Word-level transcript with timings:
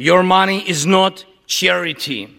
Your 0.00 0.22
money 0.22 0.66
is 0.66 0.86
not 0.86 1.26
charity. 1.46 2.34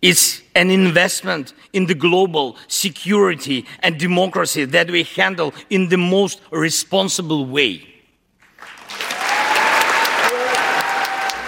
It's 0.00 0.40
an 0.54 0.70
investment 0.70 1.52
in 1.74 1.84
the 1.84 1.94
global 1.94 2.56
security 2.68 3.66
and 3.80 3.98
democracy 3.98 4.64
that 4.64 4.90
we 4.90 5.02
handle 5.02 5.52
in 5.68 5.90
the 5.90 5.98
most 5.98 6.40
responsible 6.50 7.44
way. 7.44 7.86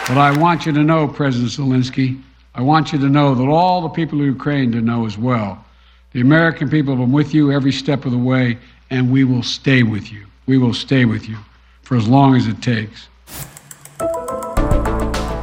But 0.06 0.18
I 0.18 0.36
want 0.38 0.66
you 0.66 0.72
to 0.72 0.82
know, 0.82 1.08
President 1.08 1.50
Zelensky, 1.50 2.22
I 2.54 2.60
want 2.60 2.92
you 2.92 2.98
to 2.98 3.08
know 3.08 3.34
that 3.34 3.48
all 3.48 3.80
the 3.80 3.88
people 3.88 4.20
of 4.20 4.26
Ukraine 4.26 4.70
to 4.72 4.82
know 4.82 5.06
as 5.06 5.16
well. 5.16 5.64
The 6.12 6.20
American 6.20 6.68
people 6.68 6.94
have 6.94 7.06
been 7.06 7.12
with 7.12 7.32
you 7.32 7.52
every 7.52 7.72
step 7.72 8.04
of 8.04 8.12
the 8.12 8.18
way, 8.18 8.58
and 8.90 9.10
we 9.10 9.24
will 9.24 9.42
stay 9.42 9.82
with 9.82 10.12
you. 10.12 10.26
We 10.44 10.58
will 10.58 10.74
stay 10.74 11.06
with 11.06 11.26
you 11.26 11.38
for 11.80 11.96
as 11.96 12.06
long 12.06 12.36
as 12.36 12.46
it 12.48 12.60
takes. 12.60 13.08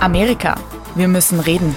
Amerika, 0.03 0.55
wir 0.95 1.07
müssen 1.07 1.39
reden. 1.39 1.73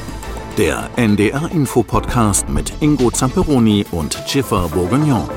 Der 0.59 0.91
NDR-Info-Podcast 0.97 2.49
mit 2.49 2.73
Ingo 2.81 3.13
Zamperoni 3.13 3.87
und 3.93 4.21
Schiffer 4.27 4.69
Bourguignon. 4.69 5.31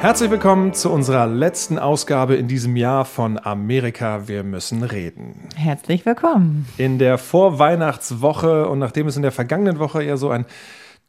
Herzlich 0.00 0.32
willkommen 0.32 0.74
zu 0.74 0.90
unserer 0.90 1.28
letzten 1.28 1.78
Ausgabe 1.78 2.34
in 2.34 2.48
diesem 2.48 2.74
Jahr 2.74 3.04
von 3.04 3.38
Amerika, 3.38 4.26
wir 4.26 4.42
müssen 4.42 4.82
reden. 4.82 5.46
Herzlich 5.54 6.04
willkommen. 6.04 6.66
In 6.76 6.98
der 6.98 7.18
Vorweihnachtswoche 7.18 8.66
und 8.66 8.80
nachdem 8.80 9.06
es 9.06 9.14
in 9.14 9.22
der 9.22 9.30
vergangenen 9.30 9.78
Woche 9.78 10.02
eher 10.02 10.16
so 10.16 10.30
ein 10.30 10.44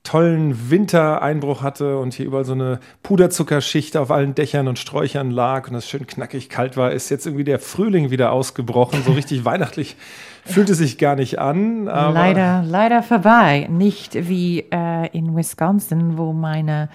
tollen 0.04 0.70
Wintereinbruch 0.70 1.64
hatte 1.64 1.98
und 1.98 2.14
hier 2.14 2.26
überall 2.26 2.44
so 2.44 2.52
eine 2.52 2.80
Puderzuckerschicht 3.04 3.96
auf 3.96 4.12
allen 4.12 4.36
Dächern 4.36 4.68
und 4.68 4.78
Sträuchern 4.78 5.32
lag 5.32 5.70
und 5.70 5.76
es 5.76 5.90
schön 5.90 6.06
knackig 6.06 6.50
kalt 6.50 6.76
war, 6.76 6.92
ist 6.92 7.10
jetzt 7.10 7.26
irgendwie 7.26 7.46
der 7.46 7.60
Frühling 7.60 8.12
wieder 8.12 8.34
ausgebrochen. 8.34 9.02
So 9.06 9.14
richtig 9.14 9.46
weihnachtlich 9.46 9.96
fühlt 10.44 10.70
es 10.70 10.80
sich 10.80 10.98
gar 10.98 11.16
nicht 11.16 11.40
an. 11.40 11.86
leider, 11.86 12.64
leider 12.66 13.02
vorbei. 13.02 13.68
Nicht 13.72 14.28
wie 14.28 14.66
äh, 14.72 15.08
in 15.18 15.36
Wisconsin, 15.38 16.18
wo 16.18 16.34
meine 16.34 16.90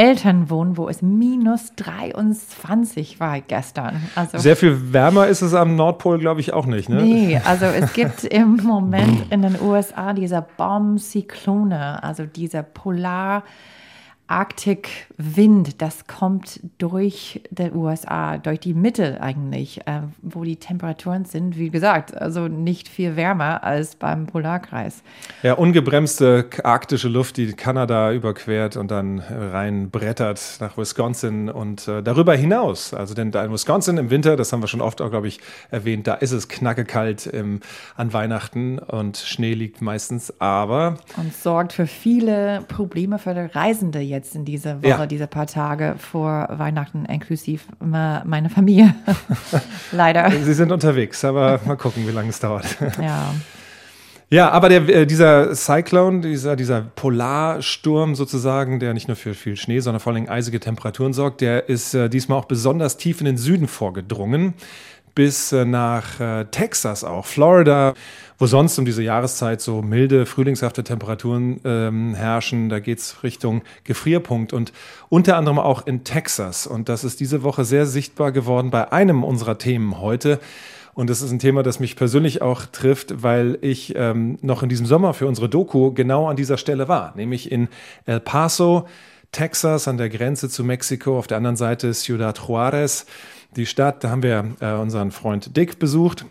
Eltern 0.00 0.48
wohnen, 0.48 0.78
wo 0.78 0.88
es 0.88 1.02
minus 1.02 1.74
23 1.76 3.20
war 3.20 3.38
gestern. 3.42 4.00
Also 4.14 4.38
Sehr 4.38 4.56
viel 4.56 4.94
wärmer 4.94 5.26
ist 5.26 5.42
es 5.42 5.52
am 5.52 5.76
Nordpol, 5.76 6.18
glaube 6.18 6.40
ich, 6.40 6.54
auch 6.54 6.64
nicht. 6.64 6.88
Ne? 6.88 7.02
Nee, 7.02 7.40
also 7.44 7.66
es 7.66 7.92
gibt 7.94 8.24
im 8.24 8.56
Moment 8.62 9.30
in 9.30 9.42
den 9.42 9.60
USA 9.60 10.14
diese 10.14 10.42
Bombcyclone, 10.56 12.02
also 12.02 12.24
diese 12.24 12.62
Polar- 12.62 13.42
Arktikwind, 14.30 15.82
das 15.82 16.06
kommt 16.06 16.60
durch 16.78 17.42
die 17.50 17.72
USA, 17.72 18.38
durch 18.38 18.60
die 18.60 18.74
Mitte 18.74 19.20
eigentlich, 19.20 19.80
äh, 19.86 20.02
wo 20.22 20.44
die 20.44 20.54
Temperaturen 20.54 21.24
sind, 21.24 21.58
wie 21.58 21.70
gesagt, 21.70 22.16
also 22.16 22.46
nicht 22.46 22.88
viel 22.88 23.16
wärmer 23.16 23.64
als 23.64 23.96
beim 23.96 24.28
Polarkreis. 24.28 25.02
Ja, 25.42 25.54
ungebremste 25.54 26.48
arktische 26.62 27.08
Luft, 27.08 27.38
die 27.38 27.54
Kanada 27.54 28.12
überquert 28.12 28.76
und 28.76 28.92
dann 28.92 29.18
rein 29.18 29.90
brettert 29.90 30.58
nach 30.60 30.78
Wisconsin 30.78 31.48
und 31.48 31.88
äh, 31.88 32.00
darüber 32.00 32.36
hinaus. 32.36 32.94
Also 32.94 33.14
denn 33.14 33.32
da 33.32 33.44
in 33.44 33.52
Wisconsin 33.52 33.98
im 33.98 34.10
Winter, 34.10 34.36
das 34.36 34.52
haben 34.52 34.62
wir 34.62 34.68
schon 34.68 34.80
oft 34.80 35.00
auch, 35.00 35.10
glaube 35.10 35.26
ich, 35.26 35.40
erwähnt, 35.72 36.06
da 36.06 36.14
ist 36.14 36.30
es 36.30 36.48
knackekalt 36.48 37.26
im, 37.26 37.60
an 37.96 38.12
Weihnachten 38.12 38.78
und 38.78 39.16
Schnee 39.16 39.54
liegt 39.54 39.82
meistens, 39.82 40.32
aber... 40.40 40.98
Und 41.16 41.34
sorgt 41.34 41.72
für 41.72 41.88
viele 41.88 42.62
Probleme 42.68 43.18
für 43.18 43.34
die 43.34 43.40
Reisende 43.40 43.98
jetzt 43.98 44.19
jetzt 44.20 44.34
in 44.34 44.44
dieser 44.44 44.82
Woche, 44.82 44.88
ja. 44.88 45.06
diese 45.06 45.26
paar 45.26 45.46
Tage 45.46 45.94
vor 45.98 46.48
Weihnachten, 46.50 47.06
inklusive 47.06 47.62
meine 47.80 48.50
Familie. 48.50 48.94
Leider. 49.92 50.30
Sie 50.30 50.54
sind 50.54 50.70
unterwegs, 50.70 51.24
aber 51.24 51.60
mal 51.64 51.76
gucken, 51.76 52.06
wie 52.06 52.12
lange 52.12 52.28
es 52.28 52.40
dauert. 52.40 52.66
Ja. 53.00 53.34
Ja, 54.32 54.50
aber 54.50 54.68
der, 54.68 54.88
äh, 54.88 55.06
dieser 55.06 55.56
Cyclone, 55.56 56.20
dieser, 56.20 56.54
dieser 56.54 56.82
Polarsturm 56.82 58.14
sozusagen, 58.14 58.78
der 58.78 58.94
nicht 58.94 59.08
nur 59.08 59.16
für 59.16 59.34
viel 59.34 59.56
Schnee, 59.56 59.80
sondern 59.80 59.98
vor 59.98 60.12
allem 60.12 60.28
eisige 60.28 60.60
Temperaturen 60.60 61.12
sorgt, 61.12 61.40
der 61.40 61.68
ist 61.68 61.94
äh, 61.94 62.08
diesmal 62.08 62.38
auch 62.38 62.44
besonders 62.44 62.96
tief 62.96 63.20
in 63.20 63.24
den 63.24 63.36
Süden 63.36 63.66
vorgedrungen 63.66 64.54
bis 65.14 65.52
äh, 65.52 65.64
nach 65.64 66.20
äh, 66.20 66.44
Texas 66.46 67.04
auch, 67.04 67.26
Florida, 67.26 67.94
wo 68.38 68.46
sonst 68.46 68.78
um 68.78 68.84
diese 68.84 69.02
Jahreszeit 69.02 69.60
so 69.60 69.82
milde, 69.82 70.24
frühlingshafte 70.24 70.82
Temperaturen 70.82 71.60
ähm, 71.64 72.14
herrschen. 72.14 72.68
Da 72.68 72.80
geht 72.80 72.98
es 72.98 73.22
Richtung 73.22 73.62
Gefrierpunkt 73.84 74.52
und 74.52 74.72
unter 75.08 75.36
anderem 75.36 75.58
auch 75.58 75.86
in 75.86 76.04
Texas. 76.04 76.66
Und 76.66 76.88
das 76.88 77.04
ist 77.04 77.20
diese 77.20 77.42
Woche 77.42 77.64
sehr 77.64 77.86
sichtbar 77.86 78.32
geworden 78.32 78.70
bei 78.70 78.92
einem 78.92 79.24
unserer 79.24 79.58
Themen 79.58 80.00
heute. 80.00 80.40
Und 80.94 81.08
das 81.08 81.22
ist 81.22 81.30
ein 81.30 81.38
Thema, 81.38 81.62
das 81.62 81.80
mich 81.80 81.96
persönlich 81.96 82.42
auch 82.42 82.66
trifft, 82.66 83.22
weil 83.22 83.58
ich 83.60 83.94
ähm, 83.96 84.38
noch 84.42 84.62
in 84.62 84.68
diesem 84.68 84.86
Sommer 84.86 85.14
für 85.14 85.26
unsere 85.26 85.48
Doku 85.48 85.92
genau 85.92 86.28
an 86.28 86.36
dieser 86.36 86.56
Stelle 86.56 86.88
war, 86.88 87.14
nämlich 87.16 87.50
in 87.50 87.68
El 88.06 88.20
Paso, 88.20 88.86
Texas, 89.32 89.86
an 89.86 89.96
der 89.96 90.08
Grenze 90.08 90.48
zu 90.48 90.64
Mexiko, 90.64 91.16
auf 91.18 91.28
der 91.28 91.36
anderen 91.36 91.56
Seite 91.56 91.92
Ciudad 91.92 92.40
Juarez 92.46 93.06
die 93.56 93.66
Stadt. 93.66 94.04
Da 94.04 94.10
haben 94.10 94.22
wir 94.22 94.56
äh, 94.60 94.72
unseren 94.74 95.10
Freund 95.10 95.56
Dick 95.56 95.78
besucht 95.78 96.24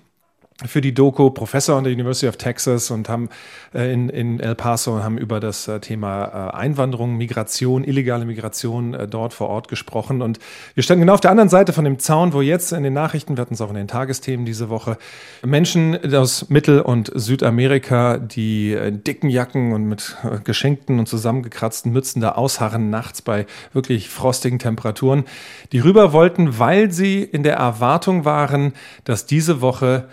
für 0.66 0.82
die 0.82 0.94
Doku 0.94 1.30
Professor 1.30 1.78
an 1.78 1.86
der 1.86 1.94
University 1.94 2.28
of 2.28 2.36
Texas 2.36 2.92
und 2.92 3.08
haben 3.08 3.30
äh, 3.74 3.94
in, 3.94 4.10
in 4.10 4.40
El 4.42 4.56
Paso 4.56 5.02
haben 5.02 5.18
über 5.18 5.40
das 5.40 5.70
äh, 5.70 5.80
Thema 5.80 6.26
äh, 6.26 6.58
Einwanderung, 6.58 7.16
Migration, 7.16 7.86
illegale 7.86 8.26
Migration 8.26 8.94
äh, 8.94 9.08
dort 9.08 9.34
vor 9.34 9.48
Ort 9.48 9.70
gesprochen. 9.70 10.22
Und 10.22 10.40
wir 10.74 10.84
standen 10.84 11.02
genau 11.02 11.14
auf 11.14 11.22
der 11.22 11.32
anderen 11.32 11.50
Seite 11.50 11.72
von 11.72 11.86
dem 11.86 11.98
Zaun, 12.00 12.34
wo 12.34 12.42
jetzt 12.42 12.74
in 12.74 12.84
den 12.84 12.94
Nachrichten, 12.94 13.38
wir 13.38 13.42
hatten 13.42 13.54
es 13.54 13.62
auch 13.62 13.70
in 13.70 13.76
den 13.76 13.88
Tagesthemen 13.88 14.46
diese 14.46 14.70
Woche, 14.70 14.98
Menschen 15.46 16.14
aus 16.14 16.50
Mittel- 16.50 16.82
und 16.82 17.10
Südamerika, 17.16 18.18
die 18.18 18.74
äh, 18.74 18.92
dicken 18.92 19.30
Jacken 19.30 19.72
und 19.72 19.86
mit 19.86 20.18
äh, 20.24 20.40
geschenkten 20.44 21.00
und 21.00 21.08
zusammengekratzten 21.08 21.94
Mützen 21.94 22.22
da 22.22 22.34
ausharren 22.34 22.90
nachts 22.90 23.22
bei 23.22 23.46
wirklich 23.72 24.10
frostigen 24.10 24.60
Temperaturen, 24.60 25.24
die 25.72 25.80
rüber 25.80 26.12
wollten, 26.12 26.60
weil 26.60 26.92
sie 26.92 27.24
in 27.24 27.44
der 27.44 27.56
Erwartung 27.56 28.26
waren, 28.26 28.74
dass 29.06 29.26
diese 29.26 29.62
Woche 29.62 30.10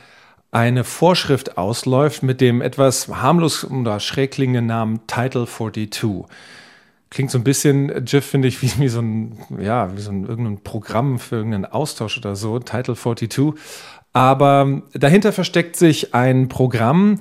eine 0.57 0.85
Vorschrift 0.85 1.59
ausläuft 1.59 2.23
mit 2.23 2.41
dem 2.41 2.63
etwas 2.63 3.09
harmlos 3.09 3.63
oder 3.63 4.01
schräg 4.01 4.31
klingenden 4.31 4.65
Namen 4.65 5.07
Title 5.07 5.47
42. 5.47 6.25
Klingt 7.11 7.31
so 7.31 7.37
ein 7.37 7.45
bisschen, 7.45 8.07
Jiff, 8.07 8.25
finde 8.25 8.49
ich, 8.49 8.63
wie, 8.63 8.73
wie, 8.81 8.89
so 8.89 9.01
ein, 9.01 9.37
ja, 9.61 9.95
wie 9.95 10.01
so 10.01 10.11
ein 10.11 10.25
irgendein 10.25 10.63
Programm 10.63 11.19
für 11.19 11.37
irgendeinen 11.37 11.67
Austausch 11.67 12.17
oder 12.17 12.37
so, 12.37 12.59
Title 12.59 12.97
42. 12.97 13.53
Aber 14.15 14.81
dahinter 14.95 15.35
versteckt 15.35 15.77
sich 15.77 16.15
ein 16.15 16.49
Programm, 16.49 17.19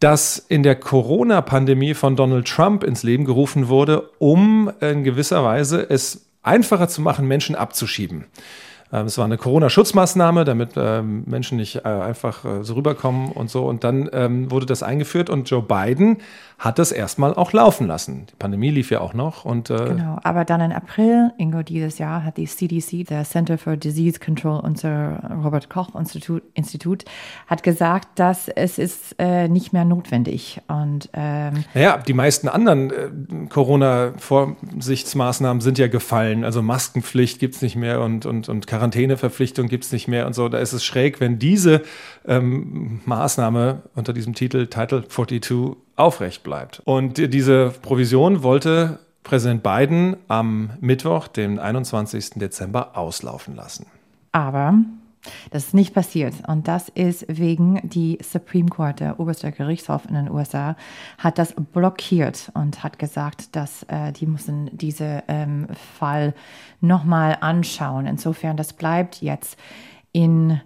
das 0.00 0.38
in 0.38 0.62
der 0.62 0.76
Corona-Pandemie 0.76 1.92
von 1.92 2.16
Donald 2.16 2.48
Trump 2.48 2.84
ins 2.84 3.02
Leben 3.02 3.26
gerufen 3.26 3.68
wurde, 3.68 4.08
um 4.18 4.72
in 4.80 5.04
gewisser 5.04 5.44
Weise 5.44 5.86
es 5.90 6.24
einfacher 6.42 6.88
zu 6.88 7.02
machen, 7.02 7.28
Menschen 7.28 7.54
abzuschieben. 7.54 8.24
Ähm, 8.92 9.06
es 9.06 9.18
war 9.18 9.24
eine 9.24 9.36
Corona-Schutzmaßnahme, 9.36 10.44
damit 10.44 10.70
ähm, 10.76 11.24
Menschen 11.26 11.56
nicht 11.56 11.76
äh, 11.76 11.88
einfach 11.88 12.44
äh, 12.44 12.62
so 12.62 12.74
rüberkommen 12.74 13.32
und 13.32 13.50
so. 13.50 13.66
Und 13.66 13.84
dann 13.84 14.08
ähm, 14.12 14.50
wurde 14.50 14.66
das 14.66 14.82
eingeführt 14.82 15.30
und 15.30 15.48
Joe 15.50 15.62
Biden 15.62 16.18
hat 16.58 16.78
das 16.78 16.90
erstmal 16.90 17.34
auch 17.34 17.52
laufen 17.52 17.86
lassen. 17.86 18.26
Die 18.30 18.36
Pandemie 18.36 18.70
lief 18.70 18.90
ja 18.90 19.00
auch 19.00 19.12
noch. 19.12 19.44
Und, 19.44 19.68
äh 19.68 19.76
genau, 19.76 20.18
aber 20.22 20.46
dann 20.46 20.62
im 20.62 20.72
April, 20.72 21.32
Ingo, 21.36 21.62
dieses 21.62 21.98
Jahr 21.98 22.24
hat 22.24 22.38
die 22.38 22.46
CDC, 22.46 23.06
der 23.06 23.24
Center 23.24 23.58
for 23.58 23.76
Disease 23.76 24.18
Control, 24.18 24.60
unser 24.60 25.20
Robert 25.44 25.68
Koch 25.68 25.94
Institut, 25.94 26.42
Institut 26.54 27.04
hat 27.46 27.62
gesagt, 27.62 28.18
dass 28.18 28.48
es 28.48 28.78
ist 28.78 29.16
äh, 29.18 29.48
nicht 29.48 29.74
mehr 29.74 29.84
notwendig. 29.84 30.62
Und 30.66 31.10
ähm, 31.12 31.64
naja, 31.74 31.98
die 31.98 32.14
meisten 32.14 32.48
anderen 32.48 32.90
äh, 32.90 33.10
Corona-Vorsichtsmaßnahmen 33.50 35.60
sind 35.60 35.76
ja 35.76 35.88
gefallen. 35.88 36.42
Also 36.42 36.62
Maskenpflicht 36.62 37.38
gibt 37.38 37.56
es 37.56 37.62
nicht 37.62 37.76
mehr 37.76 38.00
und, 38.00 38.24
und, 38.24 38.48
und 38.48 38.66
Quarantäneverpflichtung 38.76 39.68
gibt 39.68 39.84
es 39.84 39.92
nicht 39.92 40.06
mehr 40.06 40.26
und 40.26 40.34
so. 40.34 40.48
Da 40.48 40.58
ist 40.58 40.74
es 40.74 40.84
schräg, 40.84 41.18
wenn 41.18 41.38
diese 41.38 41.82
ähm, 42.26 43.00
Maßnahme 43.06 43.82
unter 43.94 44.12
diesem 44.12 44.34
Titel 44.34 44.66
Title 44.66 45.08
42 45.08 45.76
aufrecht 45.96 46.42
bleibt. 46.42 46.82
Und 46.84 47.16
diese 47.16 47.72
Provision 47.80 48.42
wollte 48.42 48.98
Präsident 49.24 49.62
Biden 49.62 50.16
am 50.28 50.70
Mittwoch, 50.80 51.26
den 51.26 51.58
21. 51.58 52.30
Dezember, 52.34 52.96
auslaufen 52.98 53.56
lassen. 53.56 53.86
Aber 54.32 54.74
das 55.50 55.66
ist 55.66 55.74
nicht 55.74 55.94
passiert. 55.94 56.34
Und 56.46 56.68
das 56.68 56.88
ist 56.88 57.26
wegen 57.28 57.80
die 57.82 58.18
Supreme 58.22 58.68
Court, 58.68 59.00
der 59.00 59.20
oberste 59.20 59.52
Gerichtshof 59.52 60.06
in 60.08 60.14
den 60.14 60.30
USA, 60.30 60.76
hat 61.18 61.38
das 61.38 61.54
blockiert 61.72 62.50
und 62.54 62.82
hat 62.82 62.98
gesagt, 62.98 63.54
dass 63.56 63.84
äh, 63.84 64.12
die 64.12 64.26
müssen 64.26 64.76
diesen 64.76 65.22
ähm, 65.28 65.66
Fall 65.98 66.34
nochmal 66.80 67.38
anschauen. 67.40 68.06
Insofern, 68.06 68.56
das 68.56 68.72
bleibt 68.72 69.22
jetzt 69.22 69.58
in 70.12 70.60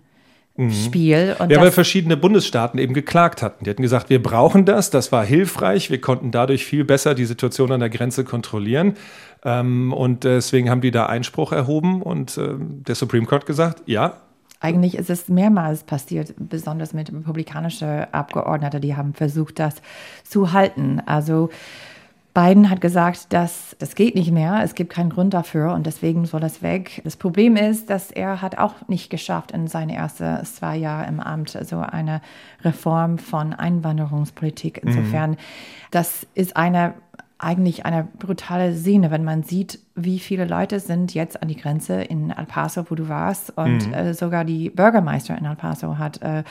mhm. 0.57 0.73
Spiel. 0.73 1.37
Und 1.39 1.51
ja, 1.51 1.61
weil 1.61 1.71
verschiedene 1.71 2.17
Bundesstaaten 2.17 2.79
eben 2.79 2.95
geklagt 2.95 3.43
hatten. 3.43 3.65
Die 3.65 3.71
hatten 3.71 3.83
gesagt, 3.83 4.11
wir 4.11 4.23
brauchen 4.23 4.65
das, 4.65 4.91
das 4.91 5.11
war 5.13 5.25
hilfreich, 5.25 5.91
wir 5.91 6.01
konnten 6.01 6.31
dadurch 6.31 6.65
viel 6.65 6.85
besser 6.85 7.15
die 7.15 7.25
Situation 7.25 7.73
an 7.73 7.81
der 7.81 7.91
Grenze 7.91 8.25
kontrollieren. 8.25 8.95
Ähm, 9.45 9.93
und 9.93 10.25
deswegen 10.25 10.71
haben 10.71 10.81
die 10.81 10.91
da 10.91 11.07
Einspruch 11.07 11.53
erhoben 11.53 12.03
und 12.03 12.37
äh, 12.37 12.55
der 12.59 12.95
Supreme 12.95 13.27
Court 13.27 13.47
gesagt, 13.47 13.83
ja, 13.87 14.21
Eigentlich 14.61 14.97
ist 14.97 15.09
es 15.09 15.29
mehrmals 15.29 15.85
passiert, 15.85 16.35
besonders 16.39 16.93
mit 16.93 17.11
republikanischen 17.13 18.13
Abgeordneten, 18.13 18.83
die 18.83 18.95
haben 18.95 19.15
versucht, 19.15 19.59
das 19.59 19.77
zu 20.23 20.53
halten. 20.53 21.01
Also 21.07 21.49
Biden 22.33 22.71
hat 22.71 22.81
gesagt, 22.81 23.33
dass 23.33 23.75
das 23.81 23.95
geht 23.95 24.15
nicht 24.15 24.31
mehr, 24.31 24.61
es 24.63 24.75
gibt 24.75 24.93
keinen 24.93 25.11
Grund 25.11 25.35
dafür 25.35 25.73
und 25.73 25.87
deswegen 25.87 26.27
soll 26.27 26.41
das 26.41 26.63
weg. 26.63 27.01
Das 27.05 27.17
Problem 27.17 27.57
ist, 27.57 27.91
dass 27.91 28.13
er 28.13 28.41
hat 28.41 28.57
auch 28.57 28.75
nicht 28.87 29.11
geschafft 29.11 29.51
in 29.51 29.67
seinen 29.67 29.91
ersten 29.91 30.45
zwei 30.45 30.77
Jahren 30.77 31.09
im 31.09 31.21
Amt, 31.21 31.57
also 31.57 31.81
eine 31.81 32.21
Reform 32.63 33.19
von 33.19 33.53
Einwanderungspolitik. 33.53 34.81
Insofern, 34.85 35.31
mhm. 35.31 35.37
das 35.91 36.27
ist 36.35 36.57
eine 36.57 36.95
eigentlich 37.43 37.87
eine 37.87 38.07
brutale 38.19 38.75
Szene, 38.75 39.11
wenn 39.11 39.25
man 39.25 39.43
sieht, 39.43 39.79
wie 39.95 40.19
viele 40.19 40.45
Leute 40.45 40.79
sind 40.79 41.15
jetzt 41.15 41.41
an 41.43 41.49
die 41.49 41.57
Grenze 41.57 42.03
in 42.03 42.31
El 42.31 42.45
Paso, 42.45 42.85
wo 42.91 42.95
du 42.95 43.09
warst. 43.09 43.57
Und 43.57 43.89
mhm. 43.89 43.95
äh, 43.95 44.15
sogar 44.15 44.45
die 44.45 44.69
Bürgermeister 44.71 45.37
in 45.37 45.47
El 45.47 45.57
Paso 45.57 45.99
hat 45.99 46.21
äh, 46.23 46.45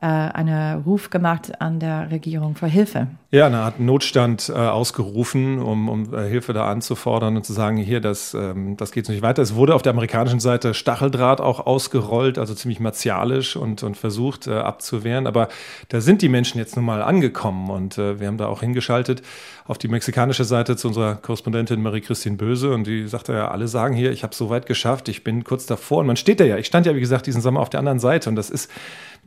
äh, 0.00 0.06
einen 0.06 0.82
Ruf 0.82 1.10
gemacht 1.10 1.60
an 1.60 1.80
der 1.80 2.10
Regierung 2.10 2.54
für 2.54 2.66
Hilfe. 2.66 3.06
Ja, 3.30 3.46
eine 3.46 3.58
Art 3.58 3.80
Notstand 3.80 4.48
äh, 4.48 4.52
ausgerufen, 4.52 5.58
um, 5.58 5.88
um 5.88 6.14
äh, 6.14 6.28
Hilfe 6.28 6.52
da 6.52 6.68
anzufordern 6.68 7.36
und 7.36 7.44
zu 7.44 7.52
sagen, 7.52 7.76
hier, 7.76 8.00
das, 8.00 8.34
ähm, 8.34 8.76
das 8.76 8.92
geht 8.92 9.08
nicht 9.08 9.22
weiter. 9.22 9.42
Es 9.42 9.54
wurde 9.54 9.74
auf 9.74 9.82
der 9.82 9.92
amerikanischen 9.92 10.40
Seite 10.40 10.74
Stacheldraht 10.74 11.40
auch 11.40 11.66
ausgerollt, 11.66 12.38
also 12.38 12.54
ziemlich 12.54 12.78
martialisch 12.78 13.56
und, 13.56 13.82
und 13.82 13.96
versucht 13.96 14.46
äh, 14.46 14.54
abzuwehren. 14.54 15.26
Aber 15.26 15.48
da 15.88 16.00
sind 16.00 16.22
die 16.22 16.28
Menschen 16.28 16.58
jetzt 16.58 16.76
nun 16.76 16.84
mal 16.84 17.02
angekommen 17.02 17.70
und 17.70 17.98
äh, 17.98 18.20
wir 18.20 18.26
haben 18.26 18.38
da 18.38 18.46
auch 18.46 18.60
hingeschaltet 18.60 19.22
auf 19.66 19.78
die 19.78 19.88
mexikanische 19.88 20.44
Seite 20.44 20.76
zu 20.76 20.88
unserer 20.88 21.16
Korrespondentin 21.16 21.82
Marie-Christine 21.82 22.36
Böse 22.36 22.72
und 22.72 22.86
die 22.86 23.08
sagte 23.08 23.32
ja, 23.32 23.48
alle 23.48 23.66
sagen 23.66 23.94
hier, 23.94 24.12
ich 24.12 24.22
habe 24.22 24.34
so 24.34 24.50
weit 24.50 24.66
geschafft, 24.66 25.08
ich 25.08 25.24
bin 25.24 25.42
kurz 25.42 25.66
davor 25.66 25.98
und 25.98 26.06
man 26.06 26.16
steht 26.16 26.38
da 26.40 26.44
ja. 26.44 26.58
Ich 26.58 26.66
stand 26.66 26.86
ja, 26.86 26.94
wie 26.94 27.00
gesagt, 27.00 27.26
diesen 27.26 27.42
Sommer 27.42 27.60
auf 27.60 27.70
der 27.70 27.80
anderen 27.80 27.98
Seite 27.98 28.28
und 28.28 28.36
das 28.36 28.50
ist 28.50 28.70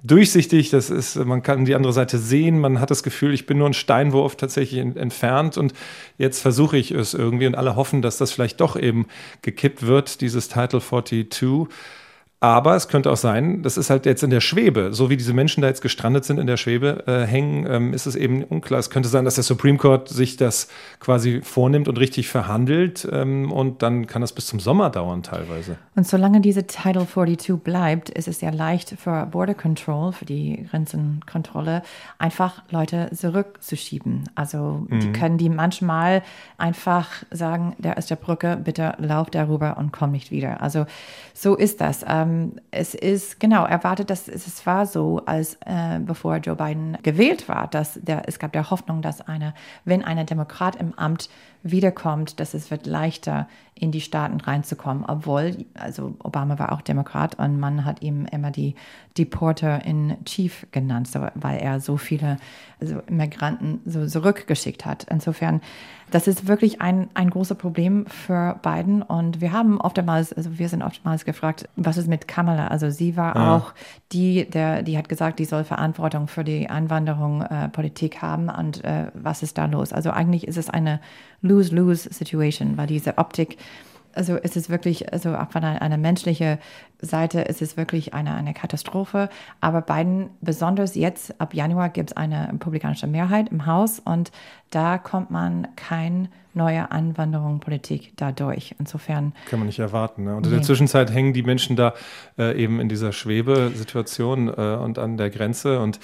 durchsichtig, 0.04 0.70
das 0.70 0.90
ist, 0.90 1.16
man 1.16 1.44
kann 1.44 1.66
die 1.66 1.76
andere 1.76 1.94
Seite 1.94 2.18
sehen, 2.18 2.60
man 2.60 2.80
hat 2.80 2.92
das 2.92 3.04
Gefühl, 3.04 3.34
ich 3.34 3.46
bin 3.46 3.58
nur 3.58 3.68
ein 3.68 3.74
Steinwurf 3.74 4.36
tatsächlich 4.36 4.80
entfernt 4.80 5.58
und 5.58 5.74
jetzt 6.18 6.42
versuche 6.42 6.78
ich 6.78 6.92
es 6.92 7.14
irgendwie 7.14 7.48
und 7.48 7.56
alle 7.56 7.76
hoffen, 7.76 8.02
dass 8.02 8.18
das 8.18 8.32
vielleicht 8.32 8.62
doch 8.62 8.76
eben 8.76 9.08
gekippt 9.42 9.86
wird, 9.86 10.22
dieses 10.22 10.48
Title 10.48 10.82
42. 10.82 11.68
Aber 12.42 12.78
es 12.78 12.88
könnte 12.88 13.12
auch 13.12 13.18
sein, 13.18 13.64
das 13.64 13.76
ist 13.76 13.90
halt 13.90 14.06
jetzt 14.06 14.24
in 14.24 14.30
der 14.30 14.40
Schwebe, 14.40 14.94
so 14.94 15.10
wie 15.10 15.18
diese 15.18 15.34
Menschen 15.34 15.62
da 15.62 15.68
jetzt 15.68 15.82
gestrandet 15.82 16.24
sind 16.24 16.40
in 16.40 16.48
der 16.48 16.56
Schwebe 16.56 17.04
äh, 17.06 17.26
hängen, 17.26 17.68
ähm, 17.70 17.94
ist 17.94 18.06
es 18.06 18.16
eben 18.16 18.46
unklar. 18.46 18.80
Es 18.80 18.90
könnte 18.90 19.10
sein, 19.10 19.26
dass 19.26 19.36
der 19.36 19.44
Supreme 19.44 19.78
Court 19.78 20.08
sich 20.08 20.38
das 20.38 20.70
quasi 21.02 21.42
vornimmt 21.42 21.90
und 21.90 22.00
richtig 22.00 22.30
verhandelt 22.30 23.06
ähm, 23.12 23.52
und 23.52 23.82
dann 23.82 24.08
kann 24.08 24.22
das 24.22 24.32
bis 24.32 24.48
zum 24.48 24.62
Sommer 24.62 24.90
dauern 24.90 25.22
teilweise. 25.22 25.76
Und 25.96 26.08
solange 26.08 26.40
diese 26.40 26.66
Title 26.66 27.06
42 27.06 27.58
bleibt, 27.58 28.10
ist 28.10 28.30
es 28.30 28.40
ja 28.40 28.52
leicht 28.52 28.96
für 28.98 29.26
Border 29.26 29.54
Control, 29.54 30.14
für 30.14 30.26
die 30.26 30.66
Grenzenkontrolle, 30.70 31.84
einfach 32.20 32.64
Leute 32.70 33.10
zurückzuschieben. 33.14 34.30
Also 34.36 34.86
mhm. 34.88 35.00
die 35.02 35.12
können 35.12 35.38
die 35.38 35.50
manchmal 35.50 36.24
einfach 36.58 37.10
sagen, 37.32 37.76
der 37.80 37.98
ist 37.98 38.10
der 38.10 38.16
Brücke, 38.16 38.58
bitte 38.64 38.94
lauf 38.98 39.30
darüber 39.30 39.76
und 39.78 39.92
komm 39.92 40.14
nicht 40.14 40.32
wieder. 40.32 40.62
Also 40.62 40.86
so 41.34 41.58
ist 41.58 41.82
das. 41.82 42.06
Ähm, 42.08 42.29
ähm, 42.30 42.54
es 42.72 42.94
ist 42.94 43.40
genau 43.40 43.66
erwartet, 43.66 44.10
dass 44.10 44.28
es 44.28 44.66
war 44.66 44.86
so, 44.86 45.22
als 45.26 45.56
äh, 45.66 46.00
bevor 46.00 46.38
Joe 46.38 46.56
Biden 46.56 46.98
gewählt 47.04 47.50
war, 47.50 47.68
dass 47.68 48.00
der, 48.02 48.28
es 48.28 48.40
gab 48.40 48.54
der 48.54 48.70
Hoffnung, 48.70 49.02
dass 49.02 49.22
eine, 49.22 49.54
wenn 49.86 50.04
ein 50.04 50.26
Demokrat 50.26 50.76
im 50.76 50.94
Amt 50.98 51.30
wiederkommt, 51.64 52.40
dass 52.40 52.54
es 52.54 52.72
wird 52.72 52.86
leichter 52.86 53.48
in 53.76 53.92
die 53.92 54.02
Staaten 54.02 54.40
reinzukommen, 54.40 55.06
obwohl, 55.06 55.66
also 55.74 56.16
Obama 56.24 56.60
war 56.60 56.72
auch 56.72 56.82
Demokrat 56.82 57.36
und 57.36 57.60
man 57.60 57.86
hat 57.86 58.02
ihm 58.02 58.26
immer 58.26 58.52
die 58.52 58.76
Deporter 59.18 59.86
in 59.86 60.18
Chief 60.26 60.68
genannt, 60.72 61.08
so, 61.08 61.28
weil 61.36 61.60
er 61.60 61.80
so 61.80 61.98
viele 61.98 62.38
also 62.80 63.02
Migranten 63.10 63.82
so 63.86 64.06
zurückgeschickt 64.06 64.86
hat. 64.86 65.06
Insofern, 65.10 65.62
das 66.12 66.28
ist 66.28 66.48
wirklich 66.48 66.82
ein, 66.82 67.10
ein 67.14 67.30
großes 67.30 67.58
Problem 67.58 68.06
für 68.08 68.60
Biden 68.62 69.02
und 69.02 69.42
wir 69.42 69.52
haben 69.52 69.80
oftmals, 69.80 70.34
also 70.34 70.58
wir 70.58 70.70
sind 70.70 70.82
oftmals 70.82 71.26
gefragt, 71.26 71.68
was 71.76 71.98
ist 71.98 72.08
mit 72.08 72.28
Kamala? 72.28 72.68
Also 72.68 72.90
sie 72.90 73.16
war 73.18 73.36
ja. 73.36 73.56
auch 73.56 73.74
die, 74.12 74.50
der, 74.50 74.84
die 74.84 74.98
hat 74.98 75.10
gesagt, 75.10 75.40
die 75.40 75.46
soll 75.46 75.64
Verantwortung 75.64 76.28
für 76.28 76.44
die 76.44 76.70
Einwanderung 76.70 77.42
äh, 77.42 77.70
Politik 77.70 78.22
haben 78.22 78.50
und 78.50 78.84
äh, 78.84 79.08
was 79.14 79.44
ist 79.44 79.58
da 79.58 79.66
los? 79.66 79.94
Also 79.94 80.12
eigentlich 80.12 80.48
ist 80.48 80.58
es 80.58 80.70
eine 80.70 81.00
Lose-Lose-Situation, 81.42 82.78
weil 82.78 82.88
diese 82.88 83.18
Optik, 83.18 83.58
also 84.14 84.36
ist 84.36 84.58
es 84.58 84.70
wirklich, 84.70 85.12
also 85.14 85.36
auch 85.36 85.52
von 85.52 85.64
einer, 85.64 85.82
einer 85.82 85.98
menschlichen 85.98 86.58
Seite 87.02 87.42
ist 87.42 87.62
es 87.62 87.78
wirklich 87.78 88.14
eine, 88.14 88.34
eine 88.36 88.54
Katastrophe. 88.54 89.30
Aber 89.62 89.82
Biden, 89.82 90.30
besonders 90.42 90.96
jetzt 90.96 91.40
ab 91.40 91.54
Januar, 91.54 91.90
gibt 91.90 92.12
es 92.12 92.18
eine 92.18 92.50
republikanische 92.52 93.08
Mehrheit 93.08 93.50
im 93.50 93.66
Haus 93.66 94.00
und 94.00 94.32
da 94.70 94.98
kommt 94.98 95.32
man 95.32 95.68
kein 95.76 96.30
neue 96.54 96.92
Anwanderung, 96.92 97.60
Politik 97.60 98.14
dadurch. 98.16 98.76
Insofern. 98.80 99.34
Kann 99.50 99.60
man 99.60 99.68
nicht 99.68 99.80
erwarten. 99.80 100.24
Ne? 100.24 100.36
Und 100.36 100.46
in 100.46 100.52
nee. 100.52 100.58
der 100.58 100.66
Zwischenzeit 100.66 101.12
hängen 101.12 101.34
die 101.34 101.44
Menschen 101.44 101.76
da 101.76 101.94
äh, 102.38 102.62
eben 102.62 102.80
in 102.80 102.90
dieser 102.90 103.12
Schwebesituation 103.12 104.48
äh, 104.48 104.52
und 104.82 104.98
an 104.98 105.18
der 105.18 105.30
Grenze. 105.30 105.80
Und 105.80 106.00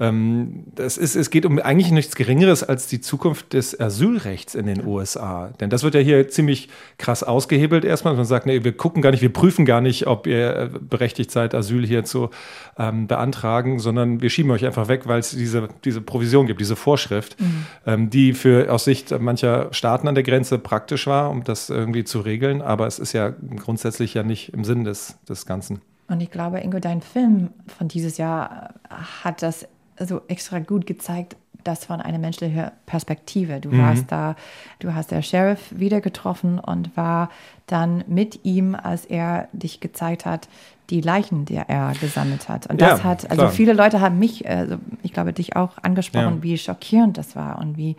ähm, 0.00 0.64
das 0.74 0.96
ist, 0.96 1.14
es 1.14 1.28
geht 1.30 1.44
um 1.44 1.58
eigentlich 1.58 1.90
nichts 1.90 2.16
Geringeres 2.16 2.62
als 2.62 2.86
die 2.86 3.00
Zukunft 3.00 3.52
des 3.52 3.78
Asylrechts 3.78 4.54
in 4.54 4.66
den 4.66 4.86
USA. 4.86 5.50
Denn 5.60 5.68
das 5.68 5.82
wird 5.82 5.94
ja 5.94 6.00
hier 6.00 6.28
ziemlich 6.28 6.70
krass 6.96 7.22
ausgehebelt 7.22 7.84
erstmal. 7.84 8.14
Man 8.14 8.24
sagt, 8.24 8.46
nee, 8.46 8.64
wir 8.64 8.72
gucken 8.72 9.02
gar 9.02 9.10
nicht, 9.10 9.20
wir 9.20 9.32
prüfen 9.32 9.66
gar 9.66 9.82
nicht, 9.82 10.06
ob 10.06 10.26
ihr 10.26 10.56
äh, 10.56 10.70
berechtigt 10.80 11.30
seid, 11.30 11.54
Asyl 11.54 11.86
hier 11.86 12.04
zu 12.04 12.30
ähm, 12.78 13.06
beantragen, 13.06 13.78
sondern 13.78 14.22
wir 14.22 14.30
schieben 14.30 14.50
euch 14.52 14.64
einfach 14.64 14.88
weg, 14.88 15.02
weil 15.04 15.20
es 15.20 15.30
diese, 15.30 15.68
diese 15.84 16.00
Provision 16.00 16.46
gibt, 16.46 16.60
diese 16.60 16.76
Vorschrift, 16.76 17.38
mhm. 17.38 17.66
ähm, 17.86 18.10
die 18.10 18.32
für 18.32 18.72
aus 18.72 18.84
Sicht 18.84 19.18
mancher 19.20 19.68
Staaten 19.72 19.99
an 20.08 20.14
der 20.14 20.24
Grenze 20.24 20.58
praktisch 20.58 21.06
war, 21.06 21.30
um 21.30 21.44
das 21.44 21.70
irgendwie 21.70 22.04
zu 22.04 22.20
regeln. 22.20 22.62
Aber 22.62 22.86
es 22.86 22.98
ist 22.98 23.12
ja 23.12 23.32
grundsätzlich 23.56 24.14
ja 24.14 24.22
nicht 24.22 24.52
im 24.52 24.64
Sinn 24.64 24.84
des, 24.84 25.18
des 25.28 25.46
Ganzen. 25.46 25.80
Und 26.08 26.20
ich 26.20 26.30
glaube, 26.30 26.60
Ingo, 26.60 26.80
dein 26.80 27.02
Film 27.02 27.50
von 27.66 27.88
dieses 27.88 28.18
Jahr 28.18 28.74
hat 29.22 29.42
das 29.42 29.66
so 29.98 30.22
extra 30.28 30.58
gut 30.58 30.86
gezeigt, 30.86 31.36
das 31.64 31.84
von 31.84 32.00
einer 32.00 32.18
menschlichen 32.18 32.70
Perspektive. 32.86 33.60
Du 33.60 33.70
mhm. 33.70 33.82
warst 33.82 34.04
da, 34.08 34.34
du 34.78 34.94
hast 34.94 35.10
der 35.10 35.22
Sheriff 35.22 35.60
wieder 35.70 36.00
getroffen 36.00 36.58
und 36.58 36.96
war 36.96 37.30
dann 37.66 38.02
mit 38.08 38.44
ihm, 38.44 38.74
als 38.74 39.04
er 39.04 39.48
dich 39.52 39.80
gezeigt 39.80 40.26
hat, 40.26 40.48
die 40.90 41.00
Leichen, 41.00 41.44
die 41.44 41.54
er 41.54 41.92
gesammelt 42.00 42.48
hat. 42.48 42.66
Und 42.66 42.80
das 42.80 42.98
ja, 42.98 43.04
hat, 43.04 43.30
also 43.30 43.42
klar. 43.42 43.52
viele 43.52 43.72
Leute 43.72 44.00
haben 44.00 44.18
mich, 44.18 44.48
also 44.48 44.76
ich 45.02 45.12
glaube 45.12 45.32
dich 45.32 45.54
auch 45.54 45.78
angesprochen, 45.82 46.36
ja. 46.36 46.42
wie 46.42 46.58
schockierend 46.58 47.16
das 47.16 47.36
war 47.36 47.58
und 47.58 47.76
wie 47.76 47.96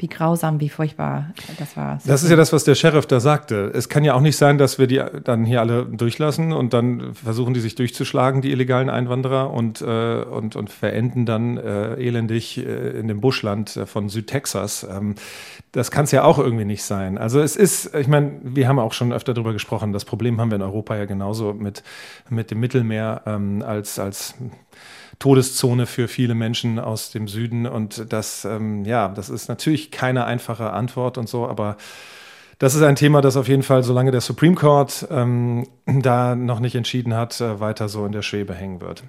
wie 0.00 0.08
grausam, 0.08 0.60
wie 0.60 0.70
furchtbar 0.70 1.30
das 1.58 1.76
war. 1.76 1.98
Das 2.06 2.22
ist 2.22 2.30
ja 2.30 2.36
das, 2.36 2.52
was 2.52 2.64
der 2.64 2.74
Sheriff 2.74 3.06
da 3.06 3.20
sagte. 3.20 3.70
Es 3.74 3.88
kann 3.90 4.02
ja 4.02 4.14
auch 4.14 4.20
nicht 4.20 4.36
sein, 4.36 4.56
dass 4.56 4.78
wir 4.78 4.86
die 4.86 5.02
dann 5.24 5.44
hier 5.44 5.60
alle 5.60 5.84
durchlassen 5.84 6.52
und 6.52 6.72
dann 6.72 7.14
versuchen 7.14 7.52
die 7.52 7.60
sich 7.60 7.74
durchzuschlagen, 7.74 8.40
die 8.40 8.50
illegalen 8.50 8.88
Einwanderer, 8.88 9.50
und, 9.50 9.82
äh, 9.82 10.22
und, 10.22 10.56
und 10.56 10.70
verenden 10.70 11.26
dann 11.26 11.58
äh, 11.58 11.94
elendig 11.94 12.58
äh, 12.58 12.98
in 12.98 13.08
dem 13.08 13.20
Buschland 13.20 13.78
von 13.84 14.08
Südtexas. 14.08 14.86
Ähm, 14.90 15.16
das 15.72 15.90
kann 15.90 16.04
es 16.04 16.12
ja 16.12 16.24
auch 16.24 16.38
irgendwie 16.38 16.64
nicht 16.64 16.82
sein. 16.82 17.18
Also 17.18 17.40
es 17.40 17.56
ist, 17.56 17.94
ich 17.94 18.08
meine, 18.08 18.32
wir 18.42 18.68
haben 18.68 18.78
auch 18.78 18.92
schon 18.92 19.12
öfter 19.12 19.34
darüber 19.34 19.52
gesprochen, 19.52 19.92
das 19.92 20.04
Problem 20.04 20.40
haben 20.40 20.50
wir 20.50 20.56
in 20.56 20.62
Europa 20.62 20.96
ja 20.96 21.04
genauso 21.04 21.52
mit, 21.52 21.82
mit 22.28 22.50
dem 22.50 22.60
Mittelmeer 22.60 23.22
ähm, 23.26 23.62
als, 23.66 23.98
als 23.98 24.34
Todeszone 25.20 25.86
für 25.86 26.08
viele 26.08 26.34
Menschen 26.34 26.80
aus 26.80 27.10
dem 27.12 27.28
Süden. 27.28 27.66
Und 27.66 28.12
das, 28.12 28.44
ähm, 28.44 28.84
ja, 28.84 29.08
das 29.08 29.30
ist 29.30 29.48
natürlich 29.48 29.92
keine 29.92 30.24
einfache 30.24 30.72
Antwort 30.72 31.18
und 31.18 31.28
so, 31.28 31.46
aber 31.46 31.76
das 32.58 32.74
ist 32.74 32.82
ein 32.82 32.96
Thema, 32.96 33.20
das 33.20 33.36
auf 33.36 33.46
jeden 33.46 33.62
Fall, 33.62 33.82
solange 33.82 34.10
der 34.10 34.20
Supreme 34.20 34.54
Court 34.54 35.06
ähm, 35.10 35.66
da 35.86 36.34
noch 36.34 36.58
nicht 36.58 36.74
entschieden 36.74 37.14
hat, 37.14 37.40
äh, 37.40 37.60
weiter 37.60 37.88
so 37.88 38.04
in 38.04 38.12
der 38.12 38.22
Schwebe 38.22 38.54
hängen 38.54 38.80
wird. 38.80 39.04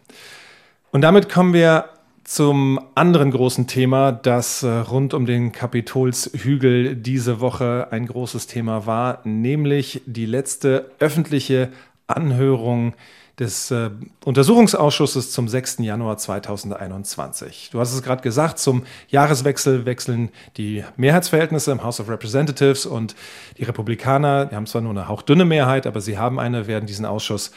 Und 0.91 1.01
damit 1.01 1.29
kommen 1.29 1.53
wir 1.53 1.85
zum 2.23 2.79
anderen 2.93 3.31
großen 3.31 3.67
Thema, 3.67 4.11
das 4.11 4.63
äh, 4.63 4.69
rund 4.69 5.13
um 5.13 5.25
den 5.25 5.51
Kapitolshügel 5.51 6.95
diese 6.95 7.39
Woche 7.39 7.87
ein 7.91 8.05
großes 8.05 8.47
Thema 8.47 8.85
war, 8.85 9.19
nämlich 9.23 10.01
die 10.05 10.25
letzte 10.25 10.91
öffentliche 10.99 11.69
Anhörung 12.07 12.93
des 13.41 13.71
äh, 13.71 13.89
Untersuchungsausschusses 14.23 15.31
zum 15.31 15.47
6. 15.47 15.79
Januar 15.79 16.17
2021. 16.17 17.69
Du 17.71 17.79
hast 17.79 17.91
es 17.91 18.03
gerade 18.03 18.21
gesagt, 18.21 18.59
zum 18.59 18.83
Jahreswechsel 19.09 19.85
wechseln 19.85 20.29
die 20.57 20.83
Mehrheitsverhältnisse 20.95 21.71
im 21.71 21.83
House 21.83 21.99
of 21.99 22.07
Representatives 22.07 22.85
und 22.85 23.15
die 23.57 23.63
Republikaner, 23.63 24.45
die 24.45 24.55
haben 24.55 24.67
zwar 24.67 24.81
nur 24.81 24.91
eine 24.91 25.07
hauchdünne 25.07 25.43
Mehrheit, 25.43 25.87
aber 25.87 26.01
sie 26.01 26.19
haben 26.19 26.39
eine, 26.39 26.67
werden 26.67 26.85
diesen 26.85 27.05
Ausschuss 27.05 27.51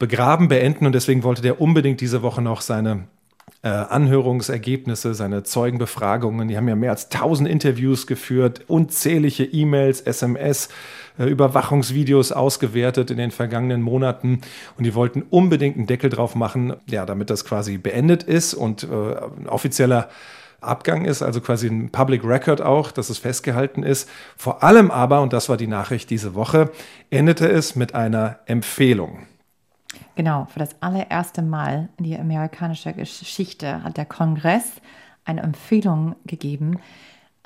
begraben, 0.00 0.48
beenden 0.48 0.86
und 0.86 0.92
deswegen 0.92 1.22
wollte 1.22 1.40
der 1.40 1.60
unbedingt 1.60 2.00
diese 2.00 2.22
Woche 2.22 2.42
noch 2.42 2.60
seine 2.60 3.04
äh, 3.62 3.68
Anhörungsergebnisse, 3.68 5.14
seine 5.14 5.44
Zeugenbefragungen. 5.44 6.48
Die 6.48 6.56
haben 6.56 6.68
ja 6.68 6.76
mehr 6.76 6.90
als 6.90 7.10
1000 7.10 7.48
Interviews 7.48 8.06
geführt, 8.06 8.62
unzählige 8.68 9.44
E-Mails, 9.44 10.00
SMS, 10.00 10.68
Überwachungsvideos 11.26 12.32
ausgewertet 12.32 13.10
in 13.10 13.16
den 13.16 13.30
vergangenen 13.30 13.82
Monaten. 13.82 14.40
Und 14.76 14.84
die 14.84 14.94
wollten 14.94 15.22
unbedingt 15.22 15.76
einen 15.76 15.86
Deckel 15.86 16.10
drauf 16.10 16.34
machen, 16.34 16.74
ja, 16.86 17.06
damit 17.06 17.30
das 17.30 17.44
quasi 17.44 17.78
beendet 17.78 18.22
ist 18.22 18.54
und 18.54 18.84
äh, 18.84 18.86
ein 18.86 19.48
offizieller 19.48 20.08
Abgang 20.60 21.04
ist, 21.04 21.22
also 21.22 21.40
quasi 21.40 21.68
ein 21.68 21.90
Public 21.90 22.24
Record 22.24 22.60
auch, 22.60 22.90
dass 22.90 23.10
es 23.10 23.18
festgehalten 23.18 23.84
ist. 23.84 24.08
Vor 24.36 24.64
allem 24.64 24.90
aber, 24.90 25.22
und 25.22 25.32
das 25.32 25.48
war 25.48 25.56
die 25.56 25.68
Nachricht 25.68 26.10
diese 26.10 26.34
Woche, 26.34 26.72
endete 27.10 27.48
es 27.48 27.76
mit 27.76 27.94
einer 27.94 28.40
Empfehlung. 28.46 29.26
Genau, 30.16 30.48
für 30.52 30.58
das 30.58 30.70
allererste 30.82 31.42
Mal 31.42 31.88
in 31.96 32.04
die 32.04 32.18
amerikanische 32.18 32.92
Geschichte 32.92 33.84
hat 33.84 33.96
der 33.96 34.04
Kongress 34.04 34.64
eine 35.24 35.42
Empfehlung 35.42 36.16
gegeben, 36.26 36.80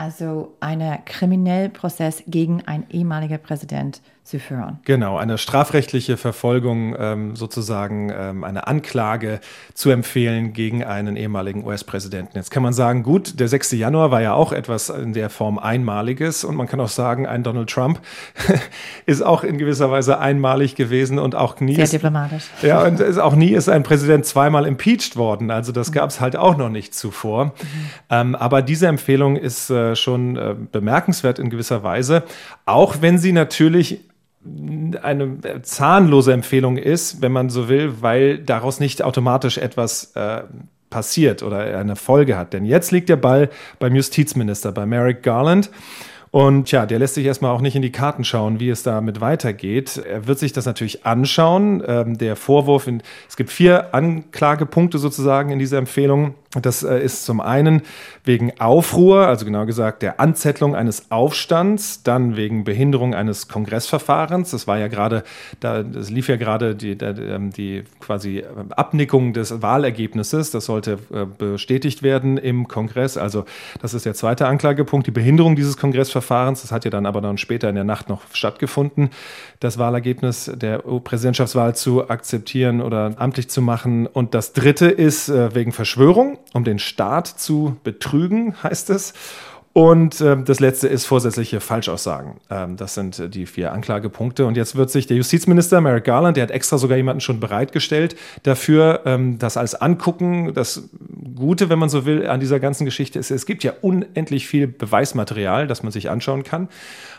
also 0.02 0.56
einen 0.58 1.04
Kriminellprozess 1.04 2.24
gegen 2.26 2.66
einen 2.66 2.90
ehemaligen 2.90 3.40
Präsident 3.40 4.02
zu 4.24 4.38
führen. 4.38 4.78
Genau, 4.84 5.18
eine 5.18 5.36
strafrechtliche 5.36 6.16
Verfolgung, 6.16 6.94
ähm, 6.96 7.34
sozusagen 7.34 8.12
ähm, 8.16 8.44
eine 8.44 8.68
Anklage 8.68 9.40
zu 9.74 9.90
empfehlen 9.90 10.52
gegen 10.52 10.84
einen 10.84 11.16
ehemaligen 11.16 11.64
US-Präsidenten. 11.64 12.36
Jetzt 12.36 12.52
kann 12.52 12.62
man 12.62 12.72
sagen, 12.72 13.02
gut, 13.02 13.40
der 13.40 13.48
6. 13.48 13.72
Januar 13.72 14.12
war 14.12 14.22
ja 14.22 14.34
auch 14.34 14.52
etwas 14.52 14.90
in 14.90 15.12
der 15.12 15.28
Form 15.28 15.58
Einmaliges 15.58 16.44
und 16.44 16.54
man 16.54 16.68
kann 16.68 16.80
auch 16.80 16.88
sagen, 16.88 17.26
ein 17.26 17.42
Donald 17.42 17.68
Trump 17.68 18.00
ist 19.06 19.22
auch 19.22 19.42
in 19.42 19.58
gewisser 19.58 19.90
Weise 19.90 20.20
einmalig 20.20 20.76
gewesen 20.76 21.18
und 21.18 21.34
auch 21.34 21.58
nie. 21.58 21.74
Sehr 21.74 21.84
ist, 21.84 21.92
diplomatisch. 21.92 22.44
Ja, 22.62 22.84
und 22.84 23.00
ist, 23.00 23.18
auch 23.18 23.34
nie 23.34 23.50
ist 23.50 23.68
ein 23.68 23.82
Präsident 23.82 24.24
zweimal 24.24 24.66
impeached 24.66 25.16
worden. 25.16 25.50
Also 25.50 25.72
das 25.72 25.90
gab 25.90 26.10
es 26.10 26.20
halt 26.20 26.36
auch 26.36 26.56
noch 26.56 26.70
nicht 26.70 26.94
zuvor. 26.94 27.46
Mhm. 27.46 27.52
Ähm, 28.08 28.34
aber 28.36 28.62
diese 28.62 28.86
Empfehlung 28.86 29.34
ist 29.34 29.68
äh, 29.68 29.96
schon 29.96 30.36
äh, 30.36 30.54
bemerkenswert 30.70 31.40
in 31.40 31.50
gewisser 31.50 31.82
Weise, 31.82 32.22
auch 32.66 32.96
wenn 33.00 33.18
sie 33.18 33.32
natürlich 33.32 34.00
eine 35.02 35.62
zahnlose 35.62 36.32
Empfehlung 36.32 36.76
ist, 36.76 37.22
wenn 37.22 37.32
man 37.32 37.48
so 37.48 37.68
will, 37.68 37.94
weil 38.00 38.38
daraus 38.38 38.80
nicht 38.80 39.02
automatisch 39.02 39.58
etwas 39.58 40.12
äh, 40.16 40.42
passiert 40.90 41.42
oder 41.42 41.78
eine 41.78 41.96
Folge 41.96 42.36
hat. 42.36 42.52
Denn 42.52 42.64
jetzt 42.64 42.92
liegt 42.92 43.08
der 43.08 43.16
Ball 43.16 43.50
beim 43.78 43.94
Justizminister, 43.94 44.72
bei 44.72 44.86
Merrick 44.86 45.22
Garland. 45.22 45.70
Und 46.32 46.72
ja, 46.72 46.86
der 46.86 46.98
lässt 46.98 47.14
sich 47.14 47.26
erstmal 47.26 47.50
auch 47.50 47.60
nicht 47.60 47.76
in 47.76 47.82
die 47.82 47.92
Karten 47.92 48.24
schauen, 48.24 48.58
wie 48.58 48.70
es 48.70 48.82
damit 48.82 49.20
weitergeht. 49.20 49.98
Er 49.98 50.26
wird 50.26 50.38
sich 50.38 50.54
das 50.54 50.64
natürlich 50.64 51.04
anschauen. 51.04 51.82
Ähm, 51.86 52.16
der 52.16 52.36
Vorwurf, 52.36 52.86
in, 52.86 53.02
es 53.28 53.36
gibt 53.36 53.50
vier 53.50 53.94
Anklagepunkte 53.94 54.98
sozusagen 54.98 55.50
in 55.50 55.58
dieser 55.58 55.76
Empfehlung. 55.76 56.34
Das 56.60 56.82
äh, 56.82 56.98
ist 56.98 57.24
zum 57.24 57.40
einen 57.40 57.82
wegen 58.24 58.60
Aufruhr, 58.60 59.26
also 59.26 59.46
genau 59.46 59.64
gesagt 59.64 60.02
der 60.02 60.20
Anzettlung 60.20 60.76
eines 60.76 61.10
Aufstands, 61.10 62.02
dann 62.02 62.36
wegen 62.36 62.64
Behinderung 62.64 63.14
eines 63.14 63.48
Kongressverfahrens. 63.48 64.50
Das 64.50 64.66
war 64.66 64.78
ja 64.78 64.88
gerade, 64.88 65.24
da, 65.60 65.82
das 65.82 66.10
lief 66.10 66.28
ja 66.28 66.36
gerade 66.36 66.74
die, 66.74 66.96
die, 66.96 67.04
ähm, 67.04 67.50
die 67.52 67.84
quasi 68.00 68.44
Abnickung 68.76 69.32
des 69.32 69.62
Wahlergebnisses. 69.62 70.50
Das 70.50 70.66
sollte 70.66 70.98
äh, 71.12 71.24
bestätigt 71.24 72.02
werden 72.02 72.36
im 72.36 72.68
Kongress. 72.68 73.16
Also 73.16 73.46
das 73.80 73.94
ist 73.94 74.04
der 74.04 74.14
zweite 74.14 74.46
Anklagepunkt, 74.46 75.06
die 75.06 75.12
Behinderung 75.12 75.56
dieses 75.56 75.78
Kongressverfahrens. 75.78 76.60
Das 76.60 76.70
hat 76.70 76.84
ja 76.84 76.90
dann 76.90 77.06
aber 77.06 77.22
dann 77.22 77.38
später 77.38 77.70
in 77.70 77.76
der 77.76 77.84
Nacht 77.84 78.10
noch 78.10 78.22
stattgefunden, 78.34 79.08
das 79.62 79.78
Wahlergebnis 79.78 80.50
der 80.54 80.78
Präsidentschaftswahl 80.78 81.76
zu 81.76 82.10
akzeptieren 82.10 82.80
oder 82.80 83.14
amtlich 83.16 83.48
zu 83.48 83.62
machen. 83.62 84.06
Und 84.06 84.34
das 84.34 84.52
dritte 84.52 84.88
ist 84.88 85.28
äh, 85.28 85.54
wegen 85.54 85.72
Verschwörung 85.72 86.38
um 86.52 86.64
den 86.64 86.78
Staat 86.78 87.26
zu 87.26 87.76
betrügen, 87.84 88.54
heißt 88.62 88.90
es. 88.90 89.14
Und 89.74 90.20
äh, 90.20 90.36
das 90.42 90.60
letzte 90.60 90.86
ist 90.88 91.06
vorsätzliche 91.06 91.60
Falschaussagen. 91.60 92.34
Ähm, 92.50 92.76
das 92.76 92.92
sind 92.92 93.18
äh, 93.18 93.28
die 93.30 93.46
vier 93.46 93.72
Anklagepunkte. 93.72 94.44
Und 94.44 94.56
jetzt 94.56 94.76
wird 94.76 94.90
sich 94.90 95.06
der 95.06 95.16
Justizminister 95.16 95.80
Merrick 95.80 96.04
Garland, 96.04 96.36
der 96.36 96.42
hat 96.42 96.50
extra 96.50 96.76
sogar 96.76 96.98
jemanden 96.98 97.22
schon 97.22 97.40
bereitgestellt, 97.40 98.14
dafür 98.42 99.00
ähm, 99.06 99.38
das 99.38 99.56
als 99.56 99.74
Angucken. 99.74 100.52
Das 100.52 100.90
Gute, 101.34 101.70
wenn 101.70 101.78
man 101.78 101.88
so 101.88 102.04
will, 102.04 102.26
an 102.26 102.40
dieser 102.40 102.60
ganzen 102.60 102.84
Geschichte 102.84 103.18
ist, 103.18 103.30
es 103.30 103.46
gibt 103.46 103.64
ja 103.64 103.72
unendlich 103.80 104.46
viel 104.46 104.66
Beweismaterial, 104.66 105.66
das 105.66 105.82
man 105.82 105.90
sich 105.90 106.10
anschauen 106.10 106.44
kann. 106.44 106.68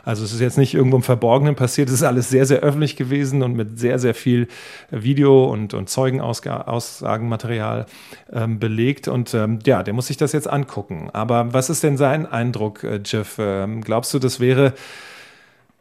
Also 0.06 0.26
es 0.26 0.34
ist 0.34 0.42
jetzt 0.42 0.58
nicht 0.58 0.74
irgendwo 0.74 0.98
im 0.98 1.04
Verborgenen 1.04 1.56
passiert, 1.56 1.88
es 1.88 1.96
ist 1.96 2.04
alles 2.04 2.30
sehr, 2.30 2.46
sehr 2.46 2.60
öffentlich 2.60 2.98
gewesen 2.98 3.42
und 3.42 3.56
mit 3.56 3.80
sehr, 3.80 4.00
sehr 4.00 4.14
viel 4.14 4.48
Video- 4.92 5.46
und, 5.46 5.74
und 5.74 5.90
Zeugenaussagenmaterial 5.90 7.86
ähm, 8.32 8.60
belegt. 8.60 9.08
Und 9.08 9.34
ähm, 9.34 9.60
ja, 9.66 9.82
der 9.82 9.94
muss 9.94 10.08
sich 10.08 10.18
das 10.18 10.34
jetzt 10.34 10.50
angucken. 10.50 11.10
Aber 11.14 11.54
was 11.54 11.70
ist 11.70 11.84
denn 11.84 11.96
sein 11.96 12.26
Eindruck, 12.48 12.84
äh, 12.84 13.00
Jeff? 13.04 13.38
Ähm, 13.40 13.82
glaubst 13.82 14.14
du, 14.14 14.20
das 14.20 14.40
wäre 14.40 14.74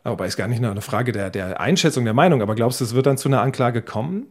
Wobei 0.04 0.26
ist 0.26 0.36
gar 0.36 0.48
nicht 0.48 0.60
nur 0.60 0.70
eine 0.70 0.80
Frage 0.80 1.12
der, 1.12 1.30
der 1.30 1.60
Einschätzung, 1.60 2.04
der 2.04 2.14
Meinung, 2.14 2.42
aber 2.42 2.54
glaubst 2.56 2.80
du, 2.80 2.84
es 2.84 2.94
wird 2.94 3.06
dann 3.06 3.18
zu 3.18 3.28
einer 3.28 3.40
Anklage 3.40 3.82
kommen? 3.82 4.26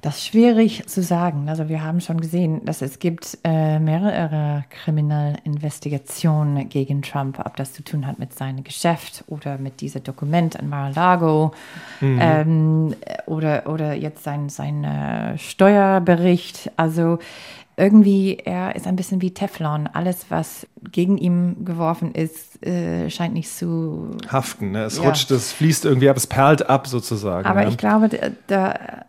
Das 0.00 0.18
ist 0.18 0.26
schwierig 0.28 0.86
zu 0.86 1.02
sagen. 1.02 1.48
Also 1.48 1.68
wir 1.68 1.82
haben 1.82 2.00
schon 2.00 2.20
gesehen, 2.20 2.64
dass 2.64 2.82
es 2.82 3.00
gibt 3.00 3.36
äh, 3.42 3.80
mehrere 3.80 4.64
Kriminalinvestigationen 4.70 6.68
gegen 6.68 7.02
Trump, 7.02 7.40
ob 7.44 7.56
das 7.56 7.72
zu 7.72 7.82
tun 7.82 8.06
hat 8.06 8.20
mit 8.20 8.32
seinem 8.32 8.62
Geschäft 8.62 9.24
oder 9.26 9.58
mit 9.58 9.80
diesem 9.80 10.04
Dokument 10.04 10.54
in 10.54 10.68
Mar-a-Lago 10.68 11.52
mhm. 12.00 12.18
ähm, 12.22 12.94
oder, 13.26 13.66
oder 13.66 13.92
jetzt 13.92 14.22
sein, 14.22 14.48
sein 14.48 14.84
äh, 14.84 15.36
Steuerbericht. 15.36 16.70
Also 16.76 17.18
irgendwie, 17.78 18.38
er 18.44 18.74
ist 18.74 18.86
ein 18.86 18.96
bisschen 18.96 19.22
wie 19.22 19.32
Teflon. 19.32 19.86
Alles, 19.86 20.26
was 20.30 20.66
gegen 20.90 21.16
ihn 21.16 21.64
geworfen 21.64 22.12
ist, 22.12 22.47
äh, 22.60 23.08
scheint 23.08 23.34
nicht 23.34 23.50
zu 23.50 24.16
haften. 24.30 24.72
Ne? 24.72 24.84
Es 24.84 24.96
ja. 24.96 25.04
rutscht, 25.04 25.30
es 25.30 25.52
fließt 25.52 25.84
irgendwie 25.84 26.10
ab, 26.10 26.16
es 26.16 26.26
perlt 26.26 26.68
ab 26.68 26.88
sozusagen. 26.88 27.46
Aber 27.46 27.62
ja. 27.62 27.68
ich 27.68 27.76
glaube, 27.76 28.08
die 28.08 28.54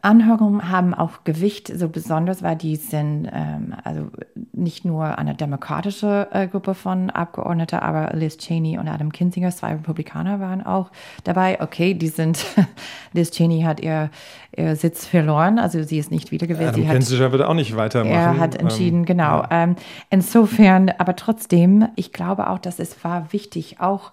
Anhörungen 0.02 0.70
haben 0.70 0.94
auch 0.94 1.24
Gewicht, 1.24 1.72
so 1.76 1.90
besonders, 1.90 2.44
weil 2.44 2.56
die 2.56 2.76
sind 2.76 3.28
ähm, 3.34 3.74
also 3.84 4.08
nicht 4.54 4.86
nur 4.86 5.18
eine 5.18 5.34
demokratische 5.34 6.28
äh, 6.32 6.48
Gruppe 6.48 6.76
von 6.76 7.10
Abgeordneten, 7.10 7.80
aber 7.80 8.16
Liz 8.16 8.38
Cheney 8.38 8.78
und 8.78 8.88
Adam 8.88 9.12
Kinzinger, 9.12 9.50
zwei 9.50 9.72
Republikaner 9.72 10.40
waren 10.40 10.64
auch 10.64 10.92
dabei. 11.24 11.60
Okay, 11.60 11.96
die 11.96 12.10
sind, 12.10 12.46
Liz 13.14 13.32
Cheney 13.32 13.64
hat 13.64 13.80
ihr, 13.80 14.12
ihr 14.56 14.76
Sitz 14.76 15.08
verloren, 15.08 15.58
also 15.58 15.82
sie 15.82 15.98
ist 15.98 16.12
nicht 16.12 16.32
wiedergewählt. 16.32 16.70
Adam 16.76 16.88
Kinzinger 16.88 17.32
wird 17.32 17.42
auch 17.42 17.56
nicht 17.56 17.76
weitermachen. 17.76 18.14
Er 18.14 18.38
hat 18.38 18.56
entschieden, 18.56 19.00
ähm, 19.00 19.06
genau. 19.06 19.40
Ja. 19.42 19.48
Ähm, 19.50 19.76
insofern, 20.12 20.92
aber 21.00 21.16
trotzdem, 21.16 21.88
ich 21.96 22.14
glaube 22.14 22.48
auch, 22.50 22.60
dass 22.60 22.78
es 22.78 23.04
war 23.04 23.34
wichtig, 23.34 23.39
auch 23.80 24.12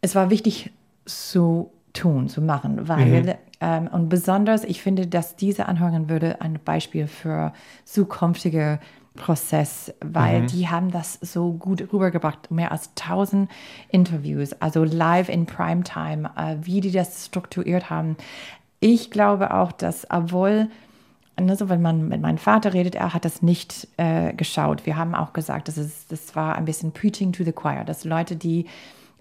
es 0.00 0.14
war 0.14 0.30
wichtig 0.30 0.70
zu 1.04 1.70
tun, 1.92 2.28
zu 2.28 2.40
machen, 2.40 2.88
weil 2.88 3.22
mhm. 3.22 3.34
ähm, 3.60 3.88
und 3.88 4.08
besonders, 4.08 4.64
ich 4.64 4.82
finde, 4.82 5.06
dass 5.06 5.36
diese 5.36 5.66
Anhörung 5.66 6.08
würde 6.08 6.40
ein 6.40 6.58
Beispiel 6.64 7.06
für 7.06 7.52
zukünftige 7.84 8.78
Prozess, 9.16 9.92
weil 10.00 10.42
mhm. 10.42 10.46
die 10.46 10.68
haben 10.68 10.90
das 10.90 11.18
so 11.20 11.52
gut 11.52 11.92
rübergebracht. 11.92 12.50
Mehr 12.50 12.70
als 12.70 12.90
1000 13.00 13.50
Interviews, 13.88 14.52
also 14.60 14.84
live 14.84 15.28
in 15.28 15.46
Primetime, 15.46 16.30
äh, 16.36 16.56
wie 16.60 16.80
die 16.80 16.92
das 16.92 17.26
strukturiert 17.26 17.90
haben. 17.90 18.16
Ich 18.80 19.10
glaube 19.10 19.52
auch, 19.52 19.72
dass 19.72 20.06
obwohl 20.10 20.68
also 21.38 21.68
wenn 21.68 21.82
man 21.82 22.08
mit 22.08 22.20
meinem 22.20 22.38
Vater 22.38 22.74
redet, 22.74 22.94
er 22.94 23.14
hat 23.14 23.24
das 23.24 23.42
nicht 23.42 23.86
äh, 23.96 24.32
geschaut. 24.32 24.86
Wir 24.86 24.96
haben 24.96 25.14
auch 25.14 25.32
gesagt, 25.32 25.68
das, 25.68 25.78
ist, 25.78 26.10
das 26.10 26.34
war 26.34 26.56
ein 26.56 26.64
bisschen 26.64 26.92
preaching 26.92 27.32
to 27.32 27.44
the 27.44 27.52
choir, 27.52 27.84
dass 27.84 28.04
Leute, 28.04 28.34
die 28.34 28.66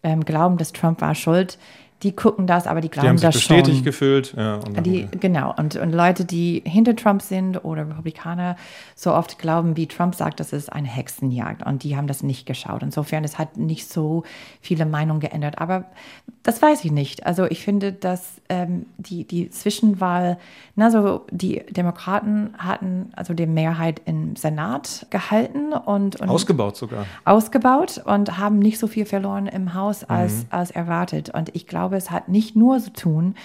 ähm, 0.03 0.25
glauben, 0.25 0.57
dass 0.57 0.73
Trump 0.73 1.01
war 1.01 1.15
schuld, 1.15 1.57
die 2.03 2.15
gucken 2.15 2.45
das, 2.45 2.67
aber 2.67 2.79
die 2.79 2.89
glauben 2.89 3.05
die 3.05 3.09
haben 3.09 3.17
sich 3.17 3.27
das 3.27 3.35
bestätigt 3.35 3.77
schon. 3.77 3.83
gefühlt. 3.83 4.33
Ja, 4.37 4.59
die, 4.81 5.07
genau, 5.19 5.53
und, 5.57 5.75
und 5.75 5.91
Leute, 5.91 6.25
die 6.25 6.61
hinter 6.63 6.95
Trump 6.95 7.23
sind 7.23 7.63
oder 7.65 7.87
Republikaner, 7.87 8.55
so 8.95 9.13
oft 9.13 9.39
glauben, 9.39 9.75
wie 9.77 9.87
Trump 9.87 10.13
sagt, 10.13 10.39
das 10.39 10.53
ist 10.53 10.71
eine 10.71 10.87
Hexenjagd 10.87 11.65
und 11.65 11.83
die 11.83 11.97
haben 11.97 12.07
das 12.07 12.21
nicht 12.21 12.45
geschaut. 12.45 12.83
Insofern, 12.83 13.23
es 13.23 13.39
hat 13.39 13.57
nicht 13.57 13.89
so 13.89 14.23
viele 14.61 14.85
Meinungen 14.85 15.19
geändert, 15.19 15.59
aber 15.59 15.85
das 16.43 16.61
weiß 16.61 16.85
ich 16.85 16.91
nicht. 16.91 17.25
Also 17.25 17.45
ich 17.45 17.63
finde, 17.63 17.93
dass 17.93 18.41
ähm, 18.49 18.85
die, 18.97 19.25
die 19.25 19.49
Zwischenwahl, 19.49 20.37
also 20.77 21.25
die 21.31 21.63
Demokraten 21.69 22.53
hatten 22.57 23.11
also 23.15 23.33
die 23.33 23.47
Mehrheit 23.47 24.01
im 24.05 24.35
Senat 24.35 25.07
gehalten 25.09 25.73
und, 25.73 26.21
und 26.21 26.29
ausgebaut 26.29 26.77
sogar. 26.77 27.05
Ausgebaut 27.25 28.01
und 28.05 28.37
haben 28.37 28.59
nicht 28.59 28.77
so 28.77 28.87
viel 28.87 29.05
verloren 29.05 29.47
im 29.47 29.73
Haus 29.73 30.03
als, 30.03 30.33
mhm. 30.33 30.45
als 30.51 30.71
erwartet. 30.71 31.31
Und 31.31 31.55
ich 31.55 31.65
glaube, 31.65 31.86
glaube, 31.87 31.95
es 31.95 32.11
hat 32.11 32.27
nicht 32.27 32.53
nur 32.57 32.79
zu 32.79 32.91
tun 32.91 33.35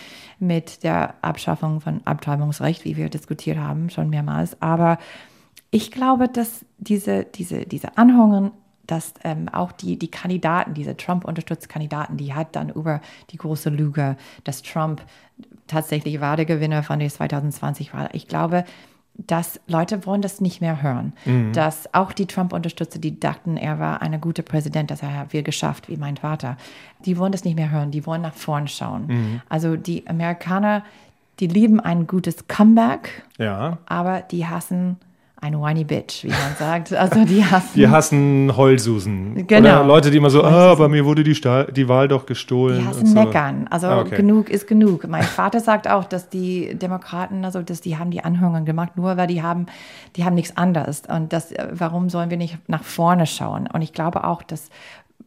mit 0.41 0.83
der 0.83 1.15
Abschaffung 1.23 1.81
von 1.81 2.01
Abtreibungsrecht, 2.05 2.85
wie 2.85 2.97
wir 2.97 3.09
diskutiert 3.09 3.57
haben, 3.57 3.89
schon 3.89 4.11
mehrmals, 4.11 4.61
aber 4.61 4.99
ich 5.71 5.93
glaube, 5.93 6.29
dass 6.29 6.65
diese, 6.79 7.25
diese, 7.25 7.67
diese 7.67 7.97
Anhörungen 7.97 8.51
dass 8.85 9.15
ähm, 9.23 9.49
auch 9.49 9.71
die, 9.71 9.97
die 9.97 10.11
Kandidaten, 10.11 10.75
diese 10.75 10.97
Trump-Unterstützkandidaten, 10.97 12.17
die 12.17 12.35
hat 12.35 12.57
dann 12.57 12.69
über 12.69 13.01
die 13.31 13.37
große 13.37 13.71
Lüge, 13.71 14.17
dass 14.43 14.61
Trump 14.61 15.03
tatsächlich 15.69 16.21
war 16.21 16.37
der 16.37 16.47
Gewinner 16.47 16.83
von 16.83 16.99
der 16.99 17.09
2020 17.09 17.95
Wahl. 17.95 18.11
Ich 18.13 18.27
glaube, 18.27 18.65
dass 19.15 19.61
Leute 19.67 20.07
wollen 20.07 20.23
das 20.23 20.41
nicht 20.41 20.61
mehr 20.61 20.83
hören. 20.83 21.13
Mhm. 21.25 21.53
Dass 21.53 21.93
auch 21.95 22.13
die 22.13 22.27
Trump-Unterstützer, 22.27 22.99
die 22.99 23.19
dachten, 23.19 23.57
er 23.57 23.79
war 23.79 24.03
ein 24.03 24.21
guter 24.21 24.43
Präsident, 24.43 24.91
das 24.91 25.03
hat 25.03 25.33
wir 25.33 25.43
geschafft, 25.43 25.89
wie 25.89 25.97
mein 25.97 26.17
Vater, 26.17 26.57
die 27.05 27.19
wollen 27.19 27.33
das 27.33 27.45
nicht 27.45 27.57
mehr 27.57 27.71
hören, 27.71 27.91
die 27.91 28.07
wollen 28.07 28.23
nach 28.23 28.35
vorn 28.35 28.69
schauen. 28.69 29.07
Mhm. 29.07 29.43
Also 29.49 29.77
die 29.77 30.07
Amerikaner, 30.07 30.83
die 31.41 31.47
lieben 31.47 31.81
ein 31.81 32.07
gutes 32.07 32.49
Comeback, 32.49 33.25
ja. 33.39 33.79
aber 33.87 34.23
die 34.23 34.47
hassen 34.47 34.97
ein 35.43 35.61
whiny 35.61 35.83
bitch, 35.83 36.23
wie 36.23 36.29
man 36.29 36.55
sagt. 36.57 36.93
Also 36.95 37.25
die 37.25 37.45
hassen. 37.51 37.73
Die 37.75 37.89
hassen 37.89 38.57
Heulsusen. 38.57 39.45
Genau. 39.49 39.81
Oder 39.81 39.85
Leute, 39.85 40.11
die 40.13 40.19
immer 40.19 40.31
so, 40.31 40.45
ah, 40.45 40.77
bei 40.77 40.87
mir 40.87 41.05
wurde 41.05 41.25
die, 41.25 41.35
die 41.35 41.89
Wahl 41.89 42.07
doch 42.07 42.27
gestohlen. 42.27 42.81
Die 42.81 42.87
hassen 42.87 43.07
so. 43.07 43.15
meckern. 43.15 43.67
Also 43.69 43.89
ah, 43.89 44.01
okay. 44.03 44.15
genug 44.15 44.49
ist 44.49 44.69
genug. 44.69 45.09
Mein 45.09 45.25
Vater 45.25 45.59
sagt 45.59 45.89
auch, 45.89 46.05
dass 46.05 46.29
die 46.29 46.77
Demokraten, 46.77 47.45
also 47.45 47.61
dass 47.61 47.81
die 47.81 47.99
haben 47.99 48.13
die 48.13 48.23
Anhörungen 48.23 48.65
gemacht, 48.65 48.97
nur 48.97 49.17
weil 49.17 49.27
die 49.27 49.43
haben, 49.43 49.67
die 50.15 50.25
haben 50.25 50.37
nichts 50.37 50.57
anderes. 50.57 51.03
Und 51.09 51.33
das, 51.33 51.53
warum 51.73 52.09
sollen 52.09 52.31
wir 52.31 52.37
nicht 52.37 52.57
nach 52.69 52.85
vorne 52.85 53.27
schauen? 53.27 53.67
Und 53.67 53.83
ich 53.83 53.93
glaube 53.93 54.23
auch, 54.23 54.45
dass 54.45 54.71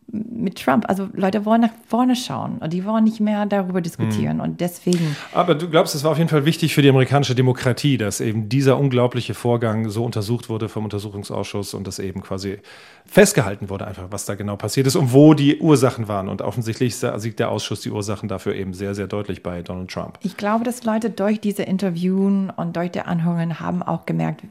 mit 0.08 0.63
Trump. 0.63 0.88
Also 0.88 1.10
Leute 1.13 1.46
wollen 1.46 1.62
nach 1.62 1.72
vorne 1.88 2.15
schauen 2.15 2.58
und 2.60 2.72
die 2.72 2.86
wollen 2.86 3.04
nicht 3.04 3.20
mehr 3.20 3.46
darüber 3.46 3.82
diskutieren. 3.82 4.38
Mhm. 4.38 4.44
Und 4.44 4.62
deswegen. 4.62 5.15
Aber 5.34 5.56
du 5.56 5.70
glaubst, 5.70 5.96
es 5.96 6.04
war 6.04 6.12
auf 6.12 6.18
jeden 6.18 6.30
Fall 6.30 6.46
wichtig 6.46 6.74
für 6.74 6.82
die 6.82 6.89
amerikanische 6.89 7.36
Demokratie, 7.36 7.98
dass 7.98 8.22
eben 8.22 8.48
dieser 8.48 8.77
unglaubliche 8.77 9.34
Vorgang 9.34 9.89
so 9.89 10.06
untersucht 10.06 10.50
wurde 10.50 10.70
vom 10.70 10.86
Untersuchungsausschuss 10.86 11.74
und 11.74 11.88
dass 11.88 12.00
eben 12.00 12.22
quasi 12.22 12.60
festgehalten 13.06 13.70
wurde, 13.70 13.88
einfach, 13.88 14.06
was 14.10 14.25
da 14.25 14.36
genau 14.36 14.56
passiert 14.56 14.88
ist 14.88 14.96
und 14.96 15.13
wo 15.13 15.34
die 15.34 15.60
Ursachen 15.60 16.08
waren. 16.08 16.30
Und 16.30 16.42
offensichtlich 16.42 16.96
sieht 16.96 17.39
der 17.39 17.50
Ausschuss 17.50 17.82
die 17.82 17.92
Ursachen 17.92 18.30
dafür 18.30 18.56
eben 18.56 18.74
sehr, 18.74 18.96
sehr 18.96 19.08
deutlich 19.08 19.44
bei 19.44 19.62
Donald 19.62 19.89
Trump. 19.89 20.20
Ich 20.22 20.38
glaube, 20.38 20.63
dass 20.63 20.84
Leute 20.84 21.10
durch 21.10 21.42
diese 21.42 21.63
Interviewen 21.63 22.50
und 22.50 22.75
durch 22.75 22.92
die 22.92 23.01
Anhörungen 23.01 23.60
haben 23.60 23.84
auch 23.84 24.06
gemerkt, 24.06 24.44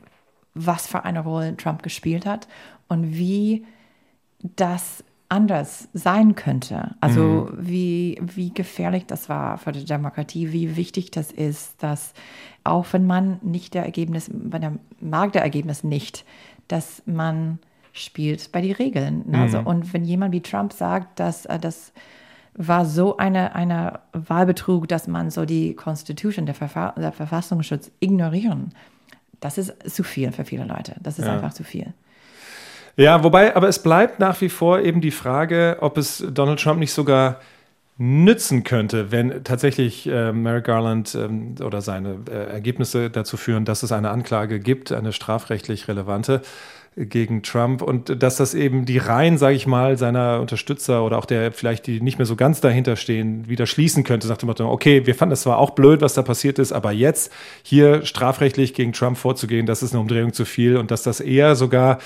was 0.54 0.86
für 0.86 1.04
eine 1.04 1.20
Rolle 1.20 1.56
Trump 1.56 1.82
gespielt 1.82 2.26
hat 2.26 2.48
und 2.88 3.14
wie 3.16 3.64
das 4.56 5.02
anders 5.28 5.88
sein 5.92 6.34
könnte. 6.34 6.94
Also 7.00 7.48
mhm. 7.50 7.56
wie, 7.58 8.20
wie 8.22 8.52
gefährlich 8.52 9.06
das 9.06 9.28
war 9.28 9.58
für 9.58 9.72
die 9.72 9.84
Demokratie, 9.84 10.52
wie 10.52 10.76
wichtig 10.76 11.10
das 11.10 11.32
ist, 11.32 11.82
dass 11.82 12.12
auch 12.62 12.86
wenn 12.92 13.06
man 13.06 13.38
nicht 13.42 13.74
der 13.74 13.84
Ergebnis, 13.84 14.30
wenn 14.32 14.60
der 14.60 14.72
mag 15.00 15.32
der 15.32 15.42
Ergebnis 15.42 15.84
nicht, 15.84 16.24
dass 16.68 17.02
man 17.06 17.58
spielt 17.92 18.50
bei 18.52 18.60
den 18.60 18.72
Regeln. 18.72 19.24
Mhm. 19.26 19.34
Also, 19.34 19.60
und 19.60 19.92
wenn 19.92 20.04
jemand 20.04 20.32
wie 20.32 20.40
Trump 20.40 20.72
sagt, 20.72 21.20
dass 21.20 21.46
äh, 21.46 21.58
das 21.58 21.92
war 22.56 22.84
so 22.84 23.16
eine, 23.16 23.54
eine 23.54 24.00
Wahlbetrug, 24.12 24.88
dass 24.88 25.08
man 25.08 25.30
so 25.30 25.44
die 25.44 25.74
Constitution, 25.74 26.46
der, 26.46 26.54
Verfa 26.54 26.92
der 26.92 27.12
Verfassungsschutz 27.12 27.90
ignorieren, 28.00 28.72
das 29.40 29.58
ist 29.58 29.74
zu 29.90 30.04
viel 30.04 30.32
für 30.32 30.44
viele 30.44 30.64
Leute. 30.64 30.96
Das 31.02 31.18
ist 31.18 31.26
ja. 31.26 31.34
einfach 31.34 31.52
zu 31.52 31.64
viel. 31.64 31.92
Ja, 32.96 33.24
wobei, 33.24 33.56
aber 33.56 33.68
es 33.68 33.82
bleibt 33.82 34.20
nach 34.20 34.40
wie 34.40 34.48
vor 34.48 34.80
eben 34.80 35.00
die 35.00 35.10
Frage, 35.10 35.78
ob 35.80 35.98
es 35.98 36.24
Donald 36.32 36.60
Trump 36.60 36.78
nicht 36.78 36.92
sogar 36.92 37.40
nützen 37.96 38.64
könnte, 38.64 39.12
wenn 39.12 39.44
tatsächlich 39.44 40.06
äh, 40.08 40.32
Merrick 40.32 40.64
Garland 40.64 41.14
ähm, 41.14 41.54
oder 41.64 41.80
seine 41.80 42.18
äh, 42.28 42.52
Ergebnisse 42.52 43.08
dazu 43.10 43.36
führen, 43.36 43.64
dass 43.64 43.84
es 43.84 43.92
eine 43.92 44.10
Anklage 44.10 44.58
gibt, 44.58 44.90
eine 44.90 45.12
strafrechtlich 45.12 45.86
relevante 45.86 46.42
gegen 46.96 47.42
Trump. 47.42 47.82
Und 47.82 48.22
dass 48.22 48.36
das 48.36 48.54
eben 48.54 48.84
die 48.84 48.98
Reihen, 48.98 49.38
sage 49.38 49.54
ich 49.54 49.66
mal, 49.66 49.96
seiner 49.96 50.40
Unterstützer 50.40 51.04
oder 51.04 51.18
auch 51.18 51.24
der 51.24 51.52
vielleicht, 51.52 51.86
die 51.86 52.00
nicht 52.00 52.18
mehr 52.18 52.26
so 52.26 52.36
ganz 52.36 52.60
dahinter 52.60 52.96
stehen, 52.96 53.48
wieder 53.48 53.66
schließen 53.66 54.04
könnte, 54.04 54.26
sagt 54.26 54.42
dem 54.42 54.50
okay, 54.50 55.06
wir 55.06 55.14
fanden 55.14 55.30
das 55.30 55.42
zwar 55.42 55.58
auch 55.58 55.70
blöd, 55.70 56.00
was 56.00 56.14
da 56.14 56.22
passiert 56.22 56.58
ist, 56.58 56.72
aber 56.72 56.92
jetzt 56.92 57.32
hier 57.62 58.04
strafrechtlich 58.04 58.74
gegen 58.74 58.92
Trump 58.92 59.18
vorzugehen, 59.18 59.66
das 59.66 59.82
ist 59.82 59.92
eine 59.92 60.00
Umdrehung 60.00 60.32
zu 60.32 60.44
viel 60.44 60.76
und 60.76 60.90
dass 60.90 61.02
das 61.02 61.20
eher 61.20 61.56
sogar 61.56 61.98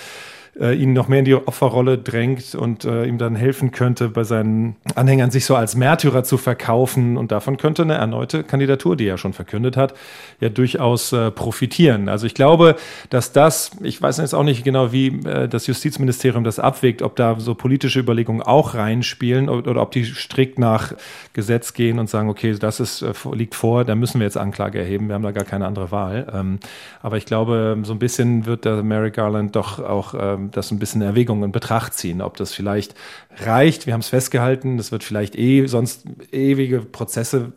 äh, 0.60 0.74
ihn 0.74 0.92
noch 0.92 1.08
mehr 1.08 1.20
in 1.20 1.24
die 1.24 1.34
Opferrolle 1.34 1.98
drängt 1.98 2.54
und 2.54 2.84
äh, 2.84 3.04
ihm 3.04 3.18
dann 3.18 3.36
helfen 3.36 3.70
könnte, 3.70 4.08
bei 4.08 4.24
seinen 4.24 4.76
Anhängern 4.94 5.30
sich 5.30 5.44
so 5.44 5.54
als 5.54 5.76
Märtyrer 5.76 6.24
zu 6.24 6.36
verkaufen. 6.36 7.16
Und 7.16 7.32
davon 7.32 7.56
könnte 7.56 7.82
eine 7.82 7.94
erneute 7.94 8.44
Kandidatur, 8.44 8.96
die 8.96 9.06
er 9.06 9.18
schon 9.18 9.32
verkündet 9.32 9.76
hat, 9.76 9.94
ja 10.40 10.48
durchaus 10.48 11.12
äh, 11.12 11.30
profitieren. 11.30 12.08
Also 12.08 12.26
ich 12.26 12.34
glaube, 12.34 12.76
dass 13.10 13.32
das, 13.32 13.70
ich 13.82 14.00
weiß 14.00 14.18
jetzt 14.18 14.34
auch 14.34 14.42
nicht 14.42 14.64
genau, 14.64 14.92
wie 14.92 15.08
äh, 15.08 15.48
das 15.48 15.66
Justizministerium 15.66 16.44
das 16.44 16.58
abwägt, 16.58 17.02
ob 17.02 17.16
da 17.16 17.38
so 17.38 17.54
politische 17.54 18.00
Überlegungen 18.00 18.42
auch 18.42 18.74
reinspielen 18.74 19.48
oder, 19.48 19.70
oder 19.70 19.82
ob 19.82 19.92
die 19.92 20.04
strikt 20.04 20.58
nach 20.58 20.92
Gesetz 21.32 21.72
gehen 21.72 21.98
und 21.98 22.10
sagen, 22.10 22.28
okay, 22.28 22.56
das 22.58 22.80
ist, 22.80 23.02
äh, 23.02 23.12
liegt 23.32 23.54
vor, 23.54 23.84
da 23.84 23.94
müssen 23.94 24.20
wir 24.20 24.26
jetzt 24.26 24.36
Anklage 24.36 24.78
erheben, 24.78 25.08
wir 25.08 25.14
haben 25.14 25.22
da 25.22 25.32
gar 25.32 25.44
keine 25.44 25.66
andere 25.66 25.90
Wahl. 25.90 26.26
Ähm, 26.32 26.58
aber 27.02 27.16
ich 27.16 27.26
glaube, 27.26 27.78
so 27.82 27.92
ein 27.92 27.98
bisschen 27.98 28.46
wird 28.46 28.64
der 28.64 28.82
Merrick 28.82 29.14
Garland 29.14 29.54
doch 29.54 29.78
auch 29.78 30.14
ähm, 30.18 30.47
das 30.50 30.70
ein 30.70 30.78
bisschen 30.78 31.02
in 31.02 31.08
Erwägung 31.08 31.42
in 31.42 31.52
Betracht 31.52 31.94
ziehen, 31.94 32.20
ob 32.20 32.36
das 32.36 32.52
vielleicht 32.52 32.94
reicht. 33.36 33.86
Wir 33.86 33.92
haben 33.92 34.00
es 34.00 34.08
festgehalten, 34.08 34.76
das 34.76 34.92
wird 34.92 35.04
vielleicht 35.04 35.36
eh 35.36 35.66
sonst 35.66 36.04
ewige 36.32 36.80
Prozesse 36.80 37.52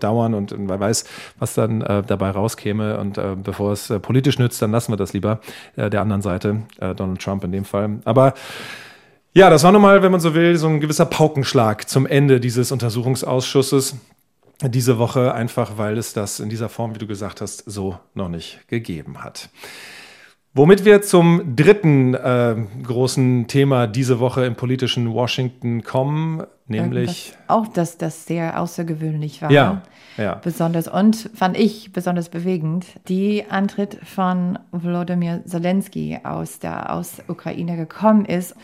dauern 0.00 0.34
und, 0.34 0.54
wer 0.56 0.80
weiß, 0.80 1.04
was 1.38 1.54
dann 1.54 1.82
äh, 1.82 2.02
dabei 2.02 2.30
rauskäme. 2.30 2.98
Und 2.98 3.18
äh, 3.18 3.36
bevor 3.36 3.72
es 3.72 3.90
äh, 3.90 3.98
politisch 3.98 4.38
nützt, 4.38 4.60
dann 4.62 4.72
lassen 4.72 4.92
wir 4.92 4.96
das 4.96 5.12
lieber 5.12 5.40
äh, 5.76 5.90
der 5.90 6.00
anderen 6.00 6.22
Seite, 6.22 6.62
äh, 6.80 6.94
Donald 6.94 7.20
Trump 7.20 7.44
in 7.44 7.52
dem 7.52 7.64
Fall. 7.64 8.00
Aber 8.04 8.34
ja, 9.32 9.50
das 9.50 9.64
war 9.64 9.72
nochmal, 9.72 10.02
wenn 10.02 10.12
man 10.12 10.20
so 10.20 10.34
will, 10.34 10.56
so 10.56 10.66
ein 10.66 10.80
gewisser 10.80 11.04
Paukenschlag 11.04 11.88
zum 11.88 12.06
Ende 12.06 12.40
dieses 12.40 12.72
Untersuchungsausschusses 12.72 13.96
diese 14.62 14.98
Woche, 14.98 15.34
einfach 15.34 15.76
weil 15.76 15.98
es 15.98 16.12
das 16.12 16.40
in 16.40 16.48
dieser 16.48 16.68
Form, 16.68 16.94
wie 16.94 16.98
du 16.98 17.06
gesagt 17.06 17.40
hast, 17.40 17.64
so 17.66 17.98
noch 18.14 18.28
nicht 18.28 18.66
gegeben 18.68 19.22
hat. 19.22 19.50
Womit 20.56 20.86
wir 20.86 21.02
zum 21.02 21.54
dritten 21.54 22.14
äh, 22.14 22.56
großen 22.82 23.46
Thema 23.46 23.86
diese 23.86 24.20
Woche 24.20 24.46
im 24.46 24.54
politischen 24.54 25.12
Washington 25.12 25.82
kommen, 25.82 26.44
nämlich. 26.66 27.34
Das, 27.46 27.48
auch, 27.48 27.66
dass 27.68 27.98
das 27.98 28.24
sehr 28.24 28.58
außergewöhnlich 28.58 29.42
war. 29.42 29.50
Ja, 29.50 29.82
ja. 30.16 30.36
Besonders 30.36 30.88
und 30.88 31.28
fand 31.34 31.58
ich 31.58 31.92
besonders 31.92 32.30
bewegend, 32.30 32.86
die 33.06 33.44
Antritt 33.50 33.98
von 34.02 34.58
Volodymyr 34.72 35.42
Zelensky 35.44 36.20
aus 36.24 36.58
der 36.58 36.90
aus 36.90 37.18
Ukraine 37.28 37.76
gekommen 37.76 38.24
ist. 38.24 38.54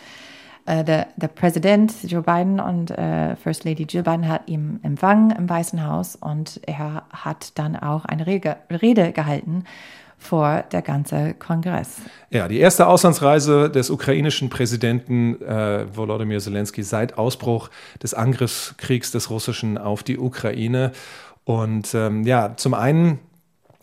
Äh, 0.64 0.84
der, 0.84 1.08
der 1.16 1.28
Präsident 1.28 1.92
Joe 2.04 2.22
Biden 2.22 2.58
und 2.58 2.90
äh, 2.90 3.36
First 3.36 3.64
Lady 3.64 3.82
Jill 3.82 4.04
Biden 4.04 4.26
hat 4.26 4.48
ihn 4.48 4.80
empfangen 4.82 5.30
im 5.32 5.50
Weißen 5.50 5.86
Haus 5.86 6.16
und 6.16 6.58
er 6.66 7.02
hat 7.10 7.58
dann 7.58 7.76
auch 7.76 8.06
eine 8.06 8.26
Rede, 8.26 8.56
Rede 8.70 9.12
gehalten 9.12 9.64
vor 10.22 10.64
der 10.70 10.82
ganze 10.82 11.34
Kongress. 11.34 11.96
Ja, 12.30 12.48
die 12.48 12.58
erste 12.58 12.86
Auslandsreise 12.86 13.68
des 13.68 13.90
ukrainischen 13.90 14.48
Präsidenten 14.48 15.42
äh, 15.42 15.84
Volodymyr 15.94 16.38
Zelensky 16.38 16.82
seit 16.82 17.18
Ausbruch 17.18 17.70
des 18.02 18.14
Angriffskriegs 18.14 19.10
des 19.10 19.30
Russischen 19.30 19.76
auf 19.76 20.02
die 20.02 20.18
Ukraine. 20.18 20.92
Und 21.44 21.92
ähm, 21.94 22.22
ja, 22.22 22.56
zum 22.56 22.74
einen 22.74 23.18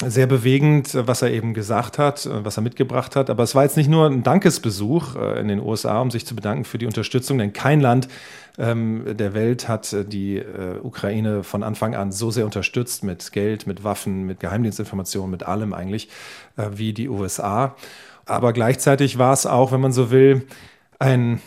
sehr 0.06 0.28
bewegend, 0.28 0.96
was 0.96 1.22
er 1.22 1.32
eben 1.32 1.54
gesagt 1.54 1.98
hat, 1.98 2.28
was 2.32 2.58
er 2.58 2.64
mitgebracht 2.64 3.16
hat. 3.16 3.30
Aber 3.30 3.44
es 3.44 3.54
war 3.54 3.64
jetzt 3.64 3.76
nicht 3.76 3.90
nur 3.90 4.06
ein 4.06 4.24
Dankesbesuch 4.24 5.16
äh, 5.16 5.40
in 5.40 5.50
den 5.50 5.60
USA, 5.60 6.00
um 6.02 6.10
sich 6.10 6.26
zu 6.26 6.36
bedanken 6.36 6.64
für 6.64 6.78
die 6.78 6.86
Unterstützung, 6.86 7.38
denn 7.38 7.52
kein 7.52 7.82
Land 7.82 8.08
ähm, 8.58 9.04
der 9.08 9.34
Welt 9.34 9.68
hat 9.68 9.92
äh, 9.92 10.06
die 10.06 10.38
äh, 10.38 10.80
Ukraine 10.82 11.44
von 11.44 11.64
Anfang 11.64 11.96
an 11.96 12.12
so 12.12 12.32
sehr 12.32 12.46
unterstützt 12.46 13.04
mit 13.04 13.32
Geld, 13.34 13.68
mit 13.68 13.84
Waffen, 13.84 14.26
mit 14.26 14.40
Geheimdienstinformationen, 14.40 15.32
mit 15.32 15.44
allem 15.44 15.74
eigentlich, 15.74 16.10
äh, 16.56 16.68
wie 16.74 16.94
die 16.94 17.10
USA. 17.10 17.76
Aber 18.26 18.54
gleichzeitig 18.54 19.18
war 19.18 19.34
es 19.34 19.46
auch, 19.46 19.72
wenn 19.72 19.82
man 19.82 19.92
so 19.92 20.12
will, 20.12 20.46
ein 21.00 21.42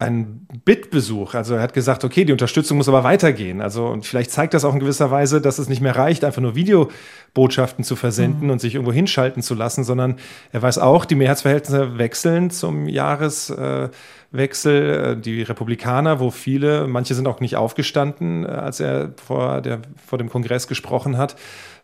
ein 0.00 0.46
Bittbesuch. 0.64 1.34
Also 1.34 1.54
er 1.54 1.62
hat 1.62 1.74
gesagt, 1.74 2.04
okay, 2.04 2.24
die 2.24 2.30
Unterstützung 2.30 2.76
muss 2.76 2.88
aber 2.88 3.02
weitergehen. 3.02 3.60
Also 3.60 3.86
und 3.86 4.06
vielleicht 4.06 4.30
zeigt 4.30 4.54
das 4.54 4.64
auch 4.64 4.72
in 4.72 4.78
gewisser 4.78 5.10
Weise, 5.10 5.40
dass 5.40 5.58
es 5.58 5.68
nicht 5.68 5.80
mehr 5.80 5.96
reicht, 5.96 6.22
einfach 6.22 6.40
nur 6.40 6.54
Videobotschaften 6.54 7.82
zu 7.82 7.96
versenden 7.96 8.44
mhm. 8.44 8.50
und 8.50 8.60
sich 8.60 8.76
irgendwo 8.76 8.92
hinschalten 8.92 9.42
zu 9.42 9.56
lassen, 9.56 9.82
sondern 9.82 10.14
er 10.52 10.62
weiß 10.62 10.78
auch, 10.78 11.04
die 11.04 11.16
Mehrheitsverhältnisse 11.16 11.98
wechseln 11.98 12.50
zum 12.50 12.86
Jahreswechsel. 12.88 13.90
Äh, 14.32 15.16
die 15.20 15.42
Republikaner, 15.42 16.20
wo 16.20 16.30
viele, 16.30 16.86
manche 16.86 17.14
sind 17.14 17.26
auch 17.26 17.40
nicht 17.40 17.56
aufgestanden, 17.56 18.44
äh, 18.44 18.50
als 18.50 18.78
er 18.78 19.14
vor, 19.16 19.62
der, 19.62 19.80
vor 20.06 20.18
dem 20.18 20.28
Kongress 20.28 20.68
gesprochen 20.68 21.18
hat, 21.18 21.34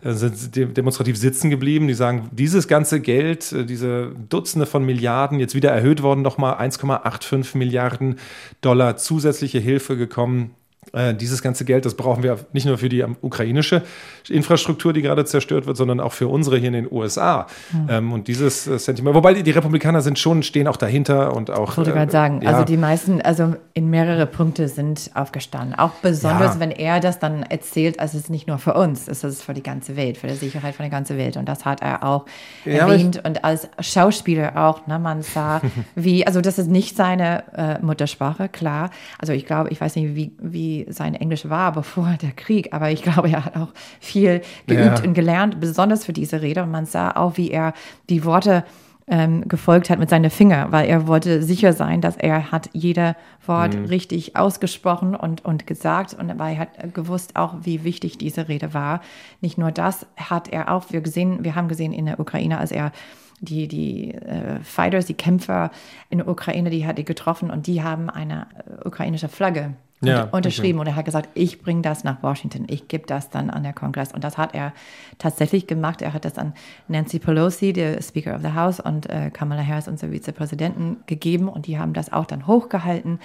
sind 0.05 0.77
demonstrativ 0.77 1.17
sitzen 1.17 1.51
geblieben. 1.51 1.89
Die 1.89 1.95
sagen, 1.95 2.29
dieses 2.33 2.69
ganze 2.69 3.01
Geld, 3.01 3.53
äh, 3.53 3.65
diese 3.65 4.13
Dutzende 4.29 4.67
von 4.67 4.85
Milliarden, 4.85 5.41
jetzt 5.41 5.55
wieder 5.55 5.71
erhöht 5.71 6.03
worden, 6.03 6.23
nochmal 6.23 6.55
1,85 6.55 7.57
Milliarden 7.57 8.17
Dollar 8.61 8.97
zusätzliche 8.97 9.59
Hilfe 9.59 9.97
gekommen 9.97 10.55
Äh, 10.55 10.64
dieses 11.21 11.43
ganze 11.43 11.65
Geld, 11.65 11.85
das 11.85 11.95
brauchen 11.95 12.23
wir 12.23 12.39
nicht 12.53 12.67
nur 12.67 12.79
für 12.79 12.89
die 12.89 13.05
ukrainische 13.21 13.83
Infrastruktur, 14.29 14.93
die 14.93 15.03
gerade 15.03 15.25
zerstört 15.25 15.67
wird, 15.67 15.77
sondern 15.77 16.01
auch 16.01 16.13
für 16.13 16.29
unsere 16.29 16.57
hier 16.59 16.69
in 16.69 16.75
den 16.75 16.93
USA. 16.93 17.47
Mhm. 17.73 17.87
Ähm, 17.91 18.13
und 18.13 18.29
dieses 18.29 18.67
äh, 18.67 18.79
Sentiment, 18.79 19.15
wobei 19.15 19.35
die, 19.35 19.43
die, 19.43 19.51
Republikaner 19.51 20.01
sind 20.01 20.19
schon, 20.19 20.43
stehen 20.43 20.67
auch 20.67 20.77
dahinter 20.77 21.35
und 21.35 21.51
auch. 21.51 21.73
Ich 21.73 21.77
wollte 21.77 21.93
gerade 21.93 22.13
sagen, 22.13 22.41
ja. 22.43 22.51
also 22.51 22.65
die 22.65 22.77
meisten, 22.77 23.21
also 23.23 23.55
in 23.75 23.91
mehrere 23.91 24.27
Punkte 24.27 24.69
sind 24.69 25.11
aufgestanden. 25.15 25.79
Auch 25.79 25.93
besonders, 26.03 26.55
ja. 26.55 26.61
wenn 26.61 26.71
er 26.71 27.01
das 27.01 27.19
dann 27.19 27.43
erzählt, 27.43 28.01
also 28.01 28.17
es 28.17 28.25
ist 28.25 28.31
nicht 28.31 28.47
nur 28.47 28.59
für 28.59 28.75
uns, 28.75 29.09
es 29.09 29.25
ist 29.25 29.43
für 29.43 29.55
die 29.55 29.63
ganze 29.63 29.97
Welt, 29.97 30.17
für 30.17 30.27
die 30.27 30.35
Sicherheit 30.35 30.75
von 30.75 30.85
der 30.85 30.91
ganzen 30.91 31.19
Welt. 31.19 31.37
Und 31.37 31.49
das 31.49 31.65
hat 31.65 31.83
er 31.83 32.03
auch 32.05 32.27
ja, 32.65 32.89
erwähnt. 32.89 33.23
Und 33.25 33.45
als 33.45 33.69
Schauspieler 33.81 34.53
auch, 34.57 34.87
ne, 34.87 34.99
man 34.99 35.23
sah, 35.23 35.61
wie, 35.95 36.27
also 36.27 36.41
das 36.41 36.59
ist 36.59 36.71
nicht 36.71 36.97
seine 36.97 37.45
äh, 37.57 37.85
Muttersprache, 37.85 38.49
klar. 38.49 38.91
Also 39.19 39.33
ich 39.33 39.47
glaube, 39.47 39.71
ich 39.71 39.81
weiß 39.81 39.97
nicht, 39.97 40.15
wie, 40.15 40.33
wie 40.41 40.74
sein 40.89 41.15
Englisch 41.15 41.49
war 41.49 41.73
bevor 41.73 42.17
der 42.21 42.33
Krieg, 42.33 42.73
aber 42.73 42.91
ich 42.91 43.03
glaube, 43.03 43.31
er 43.31 43.45
hat 43.45 43.57
auch 43.57 43.73
viel 44.01 44.43
geübt 44.67 44.99
ja. 44.99 45.05
und 45.05 45.15
gelernt, 45.15 45.61
besonders 45.61 46.05
für 46.05 46.13
diese 46.13 46.43
Rede. 46.43 46.63
Und 46.63 46.71
man 46.71 46.87
sah 46.87 47.13
auch, 47.13 47.37
wie 47.37 47.51
er 47.51 47.73
die 48.09 48.25
Worte 48.25 48.65
ähm, 49.07 49.47
gefolgt 49.49 49.91
hat 49.91 49.99
mit 49.99 50.09
seinen 50.09 50.31
Fingern, 50.31 50.73
weil 50.73 50.89
er 50.89 51.07
wollte 51.07 51.43
sicher 51.43 51.73
sein, 51.73 52.01
dass 52.01 52.17
er 52.17 52.51
hat 52.51 52.71
jeder 52.73 53.17
Wort 53.47 53.77
mhm. 53.77 53.85
richtig 53.87 54.37
ausgesprochen 54.37 55.15
und, 55.15 55.45
und 55.45 55.67
gesagt 55.67 56.15
und 56.15 56.39
weil 56.39 56.55
er 56.55 56.61
hat 56.61 56.95
gewusst 56.95 57.37
auch, 57.37 57.55
wie 57.63 57.85
wichtig 57.85 58.17
diese 58.17 58.49
Rede 58.49 58.73
war. 58.73 59.01
Nicht 59.41 59.59
nur 59.59 59.73
das 59.73 60.07
hat 60.17 60.49
er 60.49 60.73
auch, 60.73 60.91
wir 60.91 61.03
gesehen, 61.03 61.45
wir 61.45 61.55
haben 61.55 61.69
gesehen 61.69 61.93
in 61.93 62.07
der 62.07 62.19
Ukraine, 62.19 62.59
als 62.59 62.73
er 62.73 62.93
die, 63.41 63.69
die 63.69 64.15
äh, 64.15 64.61
Fighters, 64.63 65.05
die 65.05 65.15
Kämpfer 65.15 65.71
in 66.09 66.19
der 66.19 66.29
Ukraine, 66.29 66.71
die 66.71 66.87
hat 66.87 66.99
er 66.99 67.05
getroffen 67.05 67.51
und 67.51 67.67
die 67.67 67.83
haben 67.83 68.09
eine 68.09 68.47
äh, 68.83 68.89
ukrainische 68.89 69.29
Flagge 69.29 69.75
ja, 70.01 70.25
unterschrieben. 70.25 70.79
Okay. 70.79 70.89
Und 70.89 70.93
er 70.93 70.97
hat 70.97 71.05
gesagt, 71.05 71.31
ich 71.35 71.63
bringe 71.63 71.83
das 71.83 72.05
nach 72.05 72.23
Washington, 72.23 72.67
ich 72.69 72.89
gebe 72.89 73.07
das 73.07 73.31
dann 73.31 73.51
an 73.51 73.63
der 73.63 73.73
Kongress. 73.73 74.13
Und 74.13 74.25
das 74.25 74.39
hat 74.39 74.55
er 74.55 74.73
tatsächlich 75.19 75.67
gemacht. 75.67 76.03
Er 76.03 76.13
hat 76.13 76.25
das 76.25 76.39
an 76.39 76.55
Nancy 76.89 77.19
Pelosi, 77.19 77.73
der 77.73 78.03
Speaker 78.03 78.37
of 78.37 78.43
the 78.43 78.53
House, 78.55 78.81
und 78.81 79.09
äh, 79.09 79.31
Kamala 79.31 79.67
Harris, 79.67 79.89
unser 79.89 80.11
Vizepräsidenten, 80.11 80.99
gegeben. 81.07 81.49
Und 81.49 81.67
die 81.67 81.79
haben 81.79 81.93
das 81.93 82.13
auch 82.13 82.27
dann 82.27 82.47
hochgehalten. 82.47 83.19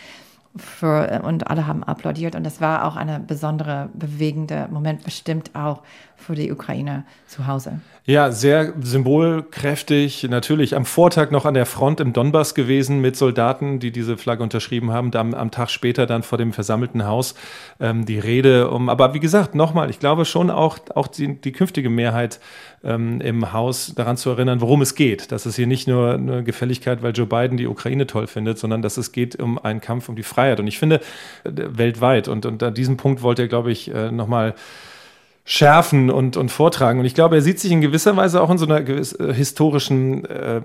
Für, 0.56 1.22
und 1.24 1.48
alle 1.48 1.68
haben 1.68 1.84
applaudiert 1.84 2.36
und 2.36 2.44
das 2.44 2.60
war 2.60 2.86
auch 2.86 2.96
ein 2.96 3.28
besondere, 3.28 3.90
bewegende 3.94 4.68
Moment, 4.72 5.04
bestimmt 5.04 5.52
auch 5.54 5.84
für 6.20 6.36
die 6.36 6.52
Ukraine 6.52 7.06
zu 7.28 7.48
Hause. 7.48 7.80
Ja, 8.06 8.32
sehr 8.32 8.74
symbolkräftig. 8.82 10.24
Natürlich 10.24 10.76
am 10.76 10.86
Vortag 10.86 11.30
noch 11.30 11.46
an 11.46 11.54
der 11.54 11.68
Front 11.68 12.00
im 12.00 12.12
Donbass 12.12 12.56
gewesen 12.56 13.02
mit 13.02 13.16
Soldaten, 13.16 13.80
die 13.80 13.92
diese 13.92 14.18
Flagge 14.18 14.42
unterschrieben 14.42 14.92
haben. 14.92 15.12
Dann 15.12 15.36
am 15.36 15.52
Tag 15.52 15.70
später 15.70 16.08
dann 16.08 16.24
vor 16.24 16.40
dem 16.40 16.52
versammelten 16.52 17.06
Haus 17.06 17.36
ähm, 17.80 18.06
die 18.06 18.18
Rede 18.18 18.72
um. 18.72 18.90
Aber 18.90 19.14
wie 19.14 19.20
gesagt, 19.20 19.54
nochmal, 19.54 19.92
ich 19.92 20.00
glaube 20.00 20.26
schon 20.26 20.50
auch, 20.50 20.80
auch 20.96 21.06
die, 21.06 21.40
die 21.40 21.52
künftige 21.52 21.92
Mehrheit 21.92 22.40
ähm, 22.84 23.22
im 23.22 23.54
Haus 23.54 23.94
daran 23.96 24.18
zu 24.18 24.32
erinnern, 24.32 24.60
worum 24.60 24.82
es 24.82 24.96
geht. 24.96 25.32
Dass 25.32 25.46
es 25.46 25.56
hier 25.56 25.68
nicht 25.68 25.88
nur 25.88 26.16
eine 26.16 26.44
Gefälligkeit, 26.44 27.04
weil 27.04 27.14
Joe 27.14 27.28
Biden 27.28 27.58
die 27.58 27.68
Ukraine 27.68 28.08
toll 28.08 28.26
findet, 28.26 28.58
sondern 28.58 28.82
dass 28.82 28.98
es 28.98 29.12
geht 29.12 29.40
um 29.40 29.60
einen 29.60 29.82
Kampf 29.82 30.10
um 30.10 30.16
die 30.16 30.24
Freiheit. 30.24 30.60
Und 30.60 30.66
ich 30.66 30.80
finde, 30.80 30.96
äh, 31.44 31.52
weltweit. 31.54 32.28
Und, 32.28 32.48
und 32.48 32.64
an 32.64 32.74
diesem 32.74 32.98
Punkt 32.98 33.22
wollte 33.22 33.44
er, 33.44 33.48
glaube 33.48 33.72
ich, 33.72 33.94
äh, 33.94 34.12
nochmal 34.12 34.56
schärfen 35.46 36.12
und, 36.12 36.38
und 36.38 36.52
vortragen. 36.52 37.00
Und 37.00 37.06
ich 37.06 37.16
glaube, 37.16 37.36
er 37.36 37.42
sieht 37.42 37.60
sich 37.60 37.72
in 37.72 37.82
gewisser 37.82 38.16
Weise 38.16 38.42
auch 38.42 38.52
in 38.52 38.60
so 38.60 38.66
einer 38.66 38.82
gewiss, 38.82 39.14
äh, 39.14 39.34
historischen 39.34 40.26
äh, 40.26 40.62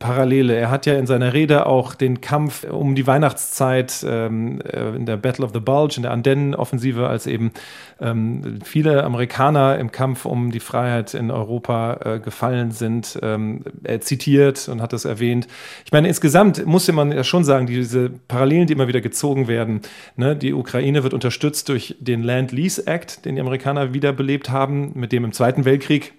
Parallele. 0.00 0.56
Er 0.56 0.68
hat 0.70 0.84
ja 0.84 0.94
in 0.94 1.06
seiner 1.06 1.32
Rede 1.32 1.66
auch 1.66 1.94
den 1.94 2.20
Kampf 2.20 2.64
um 2.64 2.96
die 2.96 3.06
Weihnachtszeit 3.06 4.04
ähm, 4.08 4.60
äh, 4.62 4.96
in 4.96 5.06
der 5.06 5.16
Battle 5.16 5.44
of 5.44 5.52
the 5.54 5.60
Bulge, 5.60 5.94
in 5.96 6.02
der 6.02 6.10
Andennenoffensive, 6.10 7.06
als 7.06 7.28
eben 7.28 7.52
ähm, 8.00 8.58
viele 8.64 9.04
Amerikaner 9.04 9.78
im 9.78 9.92
Kampf 9.92 10.24
um 10.24 10.50
die 10.50 10.60
Freiheit 10.60 11.14
in 11.14 11.30
Europa 11.30 12.00
äh, 12.04 12.18
gefallen 12.18 12.72
sind, 12.72 13.18
ähm, 13.22 13.62
er 13.84 14.00
zitiert 14.00 14.68
und 14.68 14.82
hat 14.82 14.92
das 14.92 15.04
erwähnt. 15.04 15.46
Ich 15.84 15.92
meine, 15.92 16.08
insgesamt 16.08 16.66
musste 16.66 16.92
man 16.92 17.12
ja 17.12 17.22
schon 17.22 17.44
sagen, 17.44 17.66
diese 17.66 18.10
Parallelen, 18.10 18.66
die 18.66 18.72
immer 18.72 18.88
wieder 18.88 19.00
gezogen 19.00 19.46
werden, 19.46 19.82
ne, 20.16 20.34
die 20.34 20.52
Ukraine 20.52 21.04
wird 21.04 21.14
unterstützt 21.14 21.68
durch 21.68 21.94
den 22.00 22.22
Land 22.22 22.50
Lease 22.50 22.86
Act, 22.86 23.24
den 23.24 23.36
die 23.36 23.40
Amerikaner 23.40 23.94
wieder 23.94 24.15
wiederbelebt 24.16 24.50
haben, 24.50 24.92
mit 24.94 25.12
dem 25.12 25.24
im 25.24 25.32
Zweiten 25.32 25.64
Weltkrieg 25.64 26.14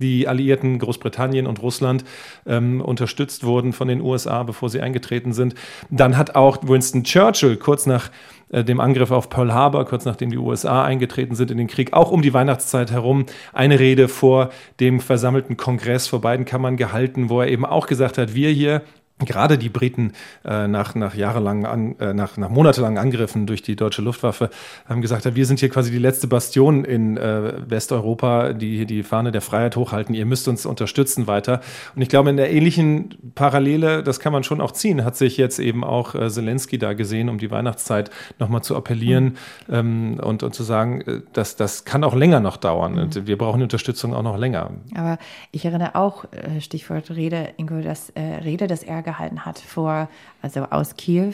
die 0.00 0.28
Alliierten 0.28 0.78
Großbritannien 0.78 1.48
und 1.48 1.60
Russland 1.60 2.04
ähm, 2.46 2.80
unterstützt 2.80 3.42
wurden 3.42 3.72
von 3.72 3.88
den 3.88 4.00
USA, 4.00 4.44
bevor 4.44 4.68
sie 4.68 4.80
eingetreten 4.80 5.32
sind. 5.32 5.56
Dann 5.90 6.16
hat 6.16 6.36
auch 6.36 6.58
Winston 6.62 7.02
Churchill 7.02 7.56
kurz 7.56 7.84
nach 7.84 8.12
äh, 8.50 8.62
dem 8.62 8.78
Angriff 8.78 9.10
auf 9.10 9.28
Pearl 9.28 9.52
Harbor, 9.52 9.84
kurz 9.86 10.04
nachdem 10.04 10.30
die 10.30 10.38
USA 10.38 10.84
eingetreten 10.84 11.34
sind 11.34 11.50
in 11.50 11.58
den 11.58 11.66
Krieg, 11.66 11.94
auch 11.94 12.12
um 12.12 12.22
die 12.22 12.32
Weihnachtszeit 12.32 12.92
herum 12.92 13.26
eine 13.52 13.80
Rede 13.80 14.06
vor 14.06 14.50
dem 14.78 15.00
versammelten 15.00 15.56
Kongress 15.56 16.06
vor 16.06 16.20
beiden 16.20 16.44
Kammern 16.44 16.76
gehalten, 16.76 17.28
wo 17.28 17.40
er 17.40 17.48
eben 17.48 17.66
auch 17.66 17.88
gesagt 17.88 18.18
hat, 18.18 18.36
wir 18.36 18.50
hier 18.50 18.82
gerade 19.26 19.58
die 19.58 19.68
Briten 19.68 20.12
äh, 20.44 20.68
nach, 20.68 20.94
nach 20.94 21.14
jahrelangen, 21.14 21.66
an, 21.66 21.98
äh, 21.98 22.14
nach, 22.14 22.36
nach 22.36 22.50
monatelangen 22.50 22.98
Angriffen 22.98 23.46
durch 23.46 23.62
die 23.62 23.76
deutsche 23.76 24.02
Luftwaffe 24.02 24.50
haben 24.88 25.02
gesagt, 25.02 25.34
wir 25.34 25.46
sind 25.46 25.60
hier 25.60 25.68
quasi 25.68 25.90
die 25.90 25.98
letzte 25.98 26.28
Bastion 26.28 26.84
in 26.84 27.16
äh, 27.16 27.52
Westeuropa, 27.68 28.52
die 28.52 28.76
hier 28.76 28.86
die 28.86 29.02
Fahne 29.02 29.32
der 29.32 29.40
Freiheit 29.40 29.76
hochhalten. 29.76 30.14
Ihr 30.14 30.26
müsst 30.26 30.46
uns 30.46 30.66
unterstützen 30.66 31.26
weiter. 31.26 31.60
Und 31.96 32.02
ich 32.02 32.08
glaube, 32.08 32.30
in 32.30 32.36
der 32.36 32.52
ähnlichen 32.52 33.16
Parallele, 33.34 34.02
das 34.02 34.20
kann 34.20 34.32
man 34.32 34.44
schon 34.44 34.60
auch 34.60 34.72
ziehen, 34.72 35.04
hat 35.04 35.16
sich 35.16 35.36
jetzt 35.36 35.58
eben 35.58 35.82
auch 35.82 36.14
äh, 36.14 36.30
Zelensky 36.30 36.78
da 36.78 36.92
gesehen, 36.92 37.28
um 37.28 37.38
die 37.38 37.50
Weihnachtszeit 37.50 38.10
nochmal 38.38 38.62
zu 38.62 38.76
appellieren 38.76 39.36
mhm. 39.66 39.74
ähm, 39.74 40.20
und, 40.22 40.42
und 40.42 40.54
zu 40.54 40.62
sagen, 40.62 41.00
äh, 41.00 41.20
dass 41.32 41.56
das 41.56 41.84
kann 41.84 42.04
auch 42.04 42.14
länger 42.14 42.40
noch 42.40 42.56
dauern. 42.56 42.92
Mhm. 42.92 42.98
Und 42.98 43.26
wir 43.26 43.36
brauchen 43.36 43.62
Unterstützung 43.62 44.14
auch 44.14 44.22
noch 44.22 44.38
länger. 44.38 44.70
Aber 44.94 45.18
ich 45.50 45.64
erinnere 45.64 45.96
auch, 45.96 46.24
äh, 46.32 46.60
Stichwort 46.60 47.10
Rede, 47.10 47.48
Ingo, 47.56 47.80
das 47.80 48.12
Rede 48.16 48.66
des 48.66 48.82
Ärgers 48.82 49.07
gehalten 49.08 49.44
hat 49.44 49.58
vor, 49.58 50.08
also 50.42 50.64
aus 50.64 50.96
Kiew, 50.96 51.32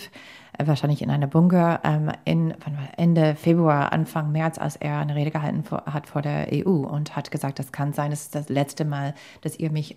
äh, 0.58 0.66
wahrscheinlich 0.66 1.02
in 1.02 1.10
einer 1.10 1.26
Bunker, 1.26 1.80
ähm, 1.84 2.10
in, 2.24 2.54
Ende 2.96 3.34
Februar, 3.34 3.92
Anfang 3.92 4.32
März, 4.32 4.58
als 4.58 4.76
er 4.76 4.98
eine 4.98 5.14
Rede 5.14 5.30
gehalten 5.30 5.64
hat 5.87 6.06
vor 6.06 6.22
der 6.22 6.48
EU 6.52 6.70
und 6.70 7.16
hat 7.16 7.30
gesagt, 7.30 7.58
das 7.58 7.72
kann 7.72 7.92
sein, 7.92 8.10
das 8.10 8.22
ist 8.22 8.34
das 8.34 8.48
letzte 8.48 8.84
Mal, 8.84 9.14
dass 9.42 9.58
ihr 9.58 9.70
mich 9.70 9.96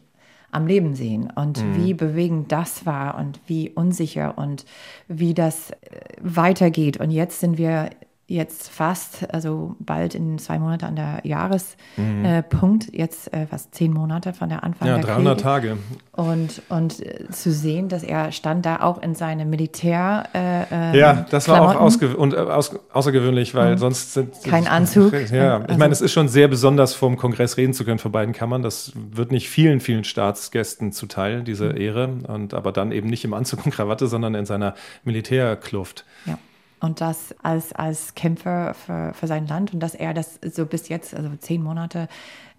am 0.49 0.65
Leben 0.65 0.95
sehen 0.95 1.31
und 1.35 1.63
mhm. 1.63 1.75
wie 1.75 1.93
bewegend 1.93 2.51
das 2.51 2.85
war 2.85 3.17
und 3.17 3.39
wie 3.47 3.69
unsicher 3.69 4.37
und 4.37 4.65
wie 5.07 5.33
das 5.33 5.71
äh, 5.71 5.75
weitergeht. 6.21 6.97
Und 6.97 7.11
jetzt 7.11 7.41
sind 7.41 7.57
wir 7.57 7.89
jetzt 8.29 8.69
fast, 8.69 9.33
also 9.33 9.77
bald 9.79 10.13
in 10.13 10.37
zwei 10.37 10.59
Monate 10.59 10.85
an 10.85 10.97
der 10.97 11.21
Jahrespunkt, 11.23 11.87
mhm. 11.95 12.25
äh, 12.25 12.97
jetzt 12.97 13.33
äh, 13.33 13.47
fast 13.47 13.73
zehn 13.73 13.93
Monate 13.93 14.33
von 14.33 14.49
der 14.49 14.65
Anfang 14.65 14.85
ja, 14.85 14.95
der 14.97 15.05
300 15.05 15.37
Kriege. 15.37 15.43
Tage. 15.43 15.77
Und, 16.11 16.61
und 16.67 16.99
äh, 16.99 17.29
zu 17.31 17.53
sehen, 17.53 17.87
dass 17.87 18.03
er 18.03 18.33
stand 18.33 18.65
da 18.65 18.81
auch 18.81 19.01
in 19.01 19.15
seine 19.15 19.45
Militär. 19.45 20.25
Äh, 20.33 20.93
äh 20.93 20.99
ja, 20.99 21.25
das 21.29 21.47
war 21.47 21.61
auch 21.61 21.79
ausge 21.79 22.17
und, 22.17 22.33
äh, 22.33 22.37
aus 22.37 22.77
außergewöhnlich, 22.91 23.55
weil 23.55 23.73
mhm. 23.73 23.77
sonst 23.77 24.13
sind. 24.13 24.33
Kein 24.43 24.67
Anzug. 24.67 25.13
Ja, 25.27 25.57
ich 25.57 25.63
also, 25.69 25.79
meine, 25.79 25.93
es 25.93 26.01
ist 26.01 26.13
schon 26.13 26.27
sehr 26.27 26.47
besonders, 26.47 26.93
vom 26.93 27.17
Kongress 27.17 27.57
reden 27.57 27.73
zu 27.73 27.85
können 27.85 27.99
vor 27.99 28.11
beiden 28.11 28.33
Kammern. 28.33 28.61
Das 28.61 28.93
wird 28.95 29.31
nicht 29.31 29.49
vielen, 29.49 29.79
vielen 29.79 30.03
Staatsgästen 30.03 30.91
zuteil, 30.91 31.43
diese 31.43 31.69
mhm. 31.69 31.77
Ehre. 31.77 32.09
Und 32.27 32.53
aber 32.53 32.71
dann 32.71 32.91
eben 32.91 33.09
nicht 33.09 33.23
im 33.23 33.33
Anzug 33.33 33.65
und 33.65 33.71
Krawatte, 33.71 34.07
sondern 34.07 34.35
in 34.35 34.45
seiner 34.45 34.73
Militärkluft. 35.03 36.05
Ja 36.25 36.37
und 36.79 37.01
das 37.01 37.35
als, 37.41 37.73
als 37.73 38.13
Kämpfer 38.15 38.73
für, 38.73 39.13
für 39.13 39.27
sein 39.27 39.47
Land 39.47 39.73
und 39.73 39.79
dass 39.79 39.95
er 39.95 40.13
das 40.13 40.39
so 40.43 40.65
bis 40.65 40.89
jetzt, 40.89 41.13
also 41.15 41.29
zehn 41.37 41.63
Monate 41.63 42.07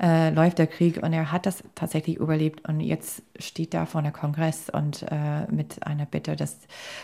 äh, 0.00 0.30
läuft 0.30 0.58
der 0.58 0.68
Krieg 0.68 1.02
und 1.02 1.12
er 1.12 1.32
hat 1.32 1.46
das 1.46 1.64
tatsächlich 1.74 2.16
überlebt 2.16 2.68
und 2.68 2.80
jetzt 2.80 3.22
steht 3.38 3.74
da 3.74 3.84
vor 3.86 4.02
der 4.02 4.12
Kongress 4.12 4.70
und 4.70 5.04
äh, 5.10 5.50
mit 5.50 5.84
einer 5.86 6.06
Bitte 6.06 6.36
dass, 6.36 6.58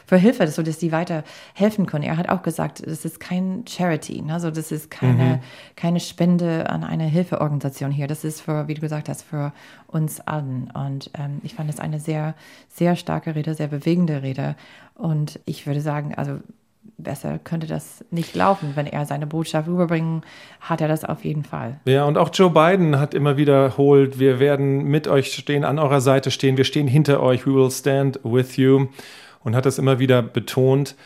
für 0.06 0.16
Hilfe, 0.16 0.46
so 0.48 0.62
dass 0.62 0.78
sie 0.78 0.92
weiter 0.92 1.24
helfen 1.54 1.86
können. 1.86 2.04
Er 2.04 2.16
hat 2.16 2.28
auch 2.28 2.42
gesagt, 2.42 2.86
das 2.86 3.04
ist 3.04 3.18
kein 3.18 3.64
Charity, 3.66 4.22
ne? 4.22 4.34
also 4.34 4.50
das 4.50 4.70
ist 4.70 4.90
keine, 4.90 5.24
mhm. 5.24 5.40
keine 5.76 6.00
Spende 6.00 6.70
an 6.70 6.84
eine 6.84 7.04
Hilfeorganisation 7.04 7.90
hier. 7.90 8.06
Das 8.06 8.24
ist 8.24 8.40
für, 8.40 8.68
wie 8.68 8.74
du 8.74 8.80
gesagt 8.80 9.08
hast, 9.08 9.22
für 9.22 9.52
uns 9.88 10.20
allen. 10.20 10.70
Und 10.72 11.10
ähm, 11.18 11.40
ich 11.42 11.54
fand 11.54 11.70
es 11.70 11.80
eine 11.80 11.98
sehr, 11.98 12.34
sehr 12.68 12.96
starke 12.96 13.34
Rede, 13.34 13.54
sehr 13.54 13.68
bewegende 13.68 14.22
Rede. 14.22 14.56
Und 14.94 15.40
ich 15.46 15.66
würde 15.66 15.80
sagen, 15.80 16.14
also 16.14 16.38
besser 16.98 17.38
könnte 17.38 17.66
das 17.66 18.04
nicht 18.10 18.34
laufen. 18.34 18.72
Wenn 18.74 18.86
er 18.86 19.06
seine 19.06 19.26
Botschaft 19.26 19.68
rüberbringen, 19.68 20.22
hat 20.60 20.80
er 20.80 20.88
das 20.88 21.04
auf 21.04 21.24
jeden 21.24 21.44
Fall. 21.44 21.80
Ja, 21.84 22.04
und 22.04 22.18
auch 22.18 22.30
Joe 22.32 22.50
Biden 22.50 22.98
hat 22.98 23.14
immer 23.14 23.36
wiederholt, 23.36 24.18
wir 24.18 24.40
werden 24.40 24.84
mit 24.84 25.08
euch 25.08 25.32
stehen, 25.32 25.64
an 25.64 25.78
eurer 25.78 26.00
Seite 26.00 26.30
stehen, 26.30 26.56
wir 26.56 26.64
stehen 26.64 26.88
hinter 26.88 27.22
euch, 27.22 27.46
we 27.46 27.54
will 27.54 27.70
stand 27.70 28.20
with 28.24 28.56
you. 28.56 28.86
Und 29.42 29.54
hat 29.54 29.66
das 29.66 29.78
immer 29.78 29.98
wieder 29.98 30.22
betont. 30.22 30.96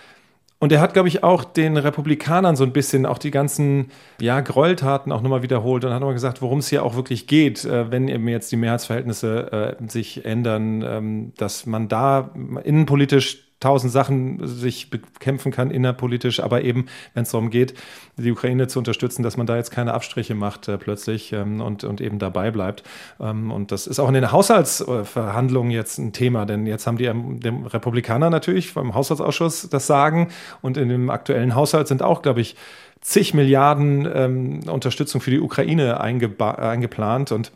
Und 0.60 0.72
er 0.72 0.80
hat, 0.80 0.92
glaube 0.92 1.08
ich, 1.08 1.22
auch 1.22 1.44
den 1.44 1.76
Republikanern 1.76 2.56
so 2.56 2.64
ein 2.64 2.72
bisschen 2.72 3.06
auch 3.06 3.18
die 3.18 3.30
ganzen 3.30 3.90
ja, 4.20 4.40
Gräueltaten 4.40 5.12
auch 5.12 5.22
nochmal 5.22 5.42
wiederholt 5.42 5.84
und 5.84 5.92
hat 5.92 6.00
nochmal 6.00 6.14
gesagt, 6.14 6.42
worum 6.42 6.58
es 6.58 6.68
hier 6.68 6.84
auch 6.84 6.96
wirklich 6.96 7.28
geht, 7.28 7.64
äh, 7.64 7.90
wenn 7.92 8.08
eben 8.08 8.26
jetzt 8.26 8.50
die 8.50 8.56
Mehrheitsverhältnisse 8.56 9.76
äh, 9.80 9.88
sich 9.88 10.24
ändern, 10.24 10.82
ähm, 10.86 11.32
dass 11.36 11.66
man 11.66 11.88
da 11.88 12.30
innenpolitisch 12.64 13.47
tausend 13.60 13.92
Sachen 13.92 14.46
sich 14.46 14.90
bekämpfen 14.90 15.50
kann 15.52 15.70
innerpolitisch, 15.70 16.40
aber 16.40 16.62
eben, 16.62 16.86
wenn 17.14 17.24
es 17.24 17.30
darum 17.30 17.50
geht, 17.50 17.74
die 18.16 18.30
Ukraine 18.30 18.68
zu 18.68 18.78
unterstützen, 18.78 19.22
dass 19.22 19.36
man 19.36 19.46
da 19.46 19.56
jetzt 19.56 19.70
keine 19.70 19.94
Abstriche 19.94 20.34
macht 20.34 20.68
äh, 20.68 20.78
plötzlich 20.78 21.32
ähm, 21.32 21.60
und, 21.60 21.84
und 21.84 22.00
eben 22.00 22.18
dabei 22.18 22.50
bleibt. 22.50 22.84
Ähm, 23.20 23.50
und 23.50 23.72
das 23.72 23.86
ist 23.86 23.98
auch 23.98 24.08
in 24.08 24.14
den 24.14 24.30
Haushaltsverhandlungen 24.30 25.72
jetzt 25.72 25.98
ein 25.98 26.12
Thema, 26.12 26.46
denn 26.46 26.66
jetzt 26.66 26.86
haben 26.86 26.98
die, 26.98 27.06
ähm, 27.06 27.40
die 27.40 27.48
Republikaner 27.48 28.30
natürlich 28.30 28.74
beim 28.74 28.94
Haushaltsausschuss 28.94 29.68
das 29.70 29.86
Sagen 29.86 30.28
und 30.62 30.76
in 30.76 30.88
dem 30.88 31.10
aktuellen 31.10 31.54
Haushalt 31.54 31.88
sind 31.88 32.02
auch, 32.02 32.22
glaube 32.22 32.40
ich, 32.40 32.56
zig 33.00 33.34
Milliarden 33.34 34.08
ähm, 34.12 34.60
Unterstützung 34.68 35.20
für 35.20 35.30
die 35.30 35.40
Ukraine 35.40 36.00
eingeplant 36.00 37.32
und 37.32 37.52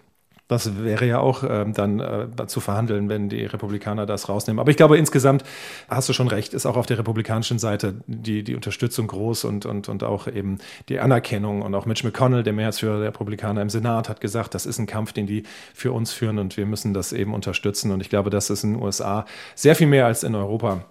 das 0.52 0.84
wäre 0.84 1.06
ja 1.06 1.18
auch 1.18 1.44
ähm, 1.48 1.72
dann 1.72 2.00
äh, 2.00 2.46
zu 2.46 2.60
verhandeln, 2.60 3.08
wenn 3.08 3.28
die 3.28 3.44
Republikaner 3.44 4.06
das 4.06 4.28
rausnehmen. 4.28 4.60
Aber 4.60 4.70
ich 4.70 4.76
glaube, 4.76 4.98
insgesamt 4.98 5.42
hast 5.88 6.08
du 6.08 6.12
schon 6.12 6.28
recht, 6.28 6.54
ist 6.54 6.66
auch 6.66 6.76
auf 6.76 6.86
der 6.86 6.98
republikanischen 6.98 7.58
Seite 7.58 7.94
die, 8.06 8.44
die 8.44 8.54
Unterstützung 8.54 9.06
groß 9.06 9.44
und, 9.44 9.66
und, 9.66 9.88
und 9.88 10.04
auch 10.04 10.28
eben 10.28 10.58
die 10.88 11.00
Anerkennung. 11.00 11.62
Und 11.62 11.74
auch 11.74 11.86
Mitch 11.86 12.06
McConnell, 12.06 12.42
der 12.42 12.52
Mehrheitsführer 12.52 12.98
der 12.98 13.08
Republikaner 13.08 13.62
im 13.62 13.70
Senat, 13.70 14.08
hat 14.08 14.20
gesagt, 14.20 14.54
das 14.54 14.66
ist 14.66 14.78
ein 14.78 14.86
Kampf, 14.86 15.12
den 15.12 15.26
die 15.26 15.44
für 15.74 15.92
uns 15.92 16.12
führen 16.12 16.38
und 16.38 16.56
wir 16.56 16.66
müssen 16.66 16.94
das 16.94 17.12
eben 17.12 17.34
unterstützen. 17.34 17.90
Und 17.90 18.00
ich 18.00 18.10
glaube, 18.10 18.30
das 18.30 18.50
ist 18.50 18.62
in 18.64 18.74
den 18.74 18.82
USA 18.82 19.24
sehr 19.54 19.74
viel 19.74 19.86
mehr 19.86 20.06
als 20.06 20.22
in 20.22 20.34
Europa 20.34 20.84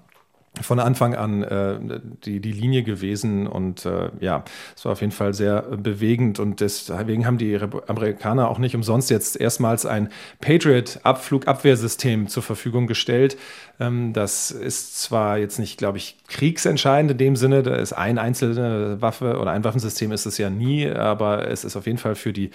von 0.59 0.79
Anfang 0.79 1.15
an 1.15 1.43
äh, 1.43 1.79
die, 2.25 2.41
die 2.41 2.51
Linie 2.51 2.83
gewesen 2.83 3.47
und 3.47 3.85
äh, 3.85 4.09
ja, 4.19 4.43
es 4.75 4.83
war 4.83 4.91
auf 4.91 4.99
jeden 4.99 5.13
Fall 5.13 5.33
sehr 5.33 5.61
bewegend 5.61 6.39
und 6.39 6.59
deswegen 6.59 7.25
haben 7.25 7.37
die 7.37 7.57
Amerikaner 7.87 8.49
auch 8.49 8.59
nicht 8.59 8.75
umsonst 8.75 9.09
jetzt 9.09 9.39
erstmals 9.39 9.85
ein 9.85 10.09
Patriot-Abflugabwehrsystem 10.41 12.27
zur 12.27 12.43
Verfügung 12.43 12.87
gestellt. 12.87 13.37
Ähm, 13.79 14.11
das 14.11 14.51
ist 14.51 14.99
zwar 14.99 15.37
jetzt 15.37 15.57
nicht, 15.57 15.77
glaube 15.77 15.99
ich, 15.99 16.17
kriegsentscheidend 16.27 17.11
in 17.11 17.17
dem 17.17 17.35
Sinne, 17.37 17.63
da 17.63 17.75
ist 17.75 17.93
eine 17.93 18.19
einzelne 18.19 19.01
Waffe 19.01 19.39
oder 19.39 19.51
ein 19.51 19.63
Waffensystem 19.63 20.11
ist 20.11 20.25
es 20.25 20.37
ja 20.37 20.49
nie, 20.49 20.89
aber 20.89 21.47
es 21.47 21.63
ist 21.63 21.77
auf 21.77 21.85
jeden 21.85 21.97
Fall 21.97 22.15
für 22.15 22.33
die 22.33 22.51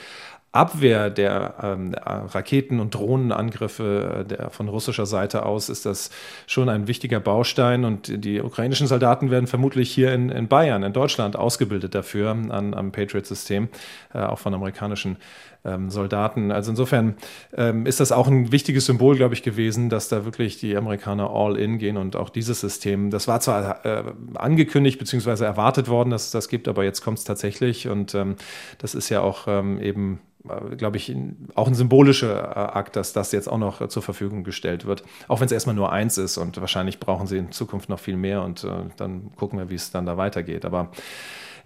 Abwehr 0.53 1.11
der 1.11 1.55
ähm, 1.63 1.95
Raketen- 1.95 2.81
und 2.81 2.95
Drohnenangriffe 2.95 4.21
äh, 4.21 4.25
der, 4.25 4.51
von 4.51 4.69
russischer 4.69 5.05
Seite 5.05 5.45
aus 5.45 5.69
ist 5.69 5.85
das 5.85 6.11
schon 6.47 6.69
ein 6.69 6.89
wichtiger 6.89 7.21
Baustein. 7.21 7.85
Und 7.85 8.25
die 8.25 8.41
ukrainischen 8.41 8.87
Soldaten 8.87 9.31
werden 9.31 9.47
vermutlich 9.47 9.91
hier 9.91 10.13
in, 10.13 10.31
in 10.31 10.49
Bayern, 10.49 10.83
in 10.83 10.93
Deutschland, 10.93 11.37
ausgebildet 11.37 11.95
dafür 11.95 12.31
an, 12.31 12.75
am 12.75 12.91
Patriot-System, 12.91 13.69
äh, 14.15 14.19
auch 14.19 14.39
von 14.39 14.55
amerikanischen 14.55 15.19
ähm, 15.67 15.91
Soldaten. 15.91 16.53
Also 16.53 16.71
insofern 16.71 17.17
ähm, 17.57 17.87
ist 17.87 18.01
das 18.01 18.13
auch 18.13 18.29
ein 18.29 18.53
wichtiges 18.53 18.87
Symbol, 18.87 19.17
glaube 19.17 19.35
ich, 19.35 19.43
gewesen, 19.43 19.91
dass 19.91 20.09
da 20.09 20.25
wirklich 20.25 20.59
die 20.59 20.77
Amerikaner 20.77 21.31
all 21.31 21.57
in 21.57 21.79
gehen 21.79 21.97
und 21.97 22.17
auch 22.17 22.31
dieses 22.31 22.61
System. 22.61 23.11
Das 23.11 23.29
war 23.29 23.41
zwar 23.41 23.85
äh, 23.85 24.05
angekündigt 24.35 24.99
bzw. 24.99 25.45
erwartet 25.45 25.89
worden, 25.89 26.11
dass 26.11 26.27
es 26.27 26.31
das 26.31 26.49
gibt, 26.49 26.69
aber 26.69 26.85
jetzt 26.85 27.03
kommt 27.03 27.19
es 27.19 27.25
tatsächlich 27.25 27.89
und 27.89 28.15
ähm, 28.15 28.37
das 28.79 28.95
ist 28.95 29.09
ja 29.09 29.21
auch 29.21 29.47
ähm, 29.49 29.81
eben 29.81 30.21
äh, 30.49 30.77
glaube 30.77 30.97
ich, 30.97 31.15
auch 31.55 31.67
ein 31.67 31.75
symbolischer 31.75 32.57
äh, 32.57 32.79
Akt, 32.79 32.97
dass 32.97 33.13
das 33.13 33.33
jetzt 33.33 33.49
auch 33.49 33.59
noch 33.59 33.81
äh, 33.81 33.89
zur 33.89 34.03
Verfügung 34.03 34.45
gestellt 34.45 34.87
wird. 34.87 35.03
Auch 35.29 35.41
wenn 35.41 35.47
es 35.47 35.53
erstmal 35.53 35.75
nur 35.75 35.93
eins 35.93 36.19
ist 36.19 36.39
und 36.39 36.61
wahrscheinlich 36.61 37.01
brauchen 37.01 37.27
sie 37.27 37.39
in 37.39 37.53
Zukunft 37.53 37.89
noch 37.89 37.99
viel 37.99 38.17
mehr 38.17 38.43
und 38.43 38.65
äh, 38.65 38.69
dann 38.97 39.33
gucken 39.37 39.59
wir, 39.59 39.71
wie 39.71 39.75
es 39.75 39.91
dann 39.91 40.07
da 40.07 40.17
weitergeht. 40.17 40.65
Aber 40.65 40.91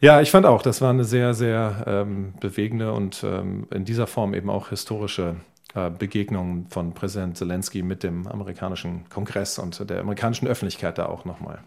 ja, 0.01 0.21
ich 0.21 0.31
fand 0.31 0.47
auch, 0.47 0.63
das 0.63 0.81
war 0.81 0.91
eine 0.91 1.05
sehr, 1.05 1.35
sehr 1.35 1.85
ähm, 1.87 2.35
bewegende 2.41 2.93
und 2.93 3.23
ähm, 3.23 3.67
in 3.71 3.85
dieser 3.85 4.07
Form 4.07 4.35
eben 4.35 4.49
auch 4.51 4.71
historische 4.71 5.37
äh, 5.75 5.91
Begegnung 5.91 6.67
von 6.71 6.95
Präsident 6.95 7.37
Zelensky 7.37 7.83
mit 7.83 8.03
dem 8.03 8.27
amerikanischen 8.27 9.09
Kongress 9.09 9.59
und 9.59 9.89
der 9.89 10.01
amerikanischen 10.01 10.49
Öffentlichkeit 10.49 10.99
da 10.99 11.07
auch 11.07 11.25
nochmal. 11.25 11.61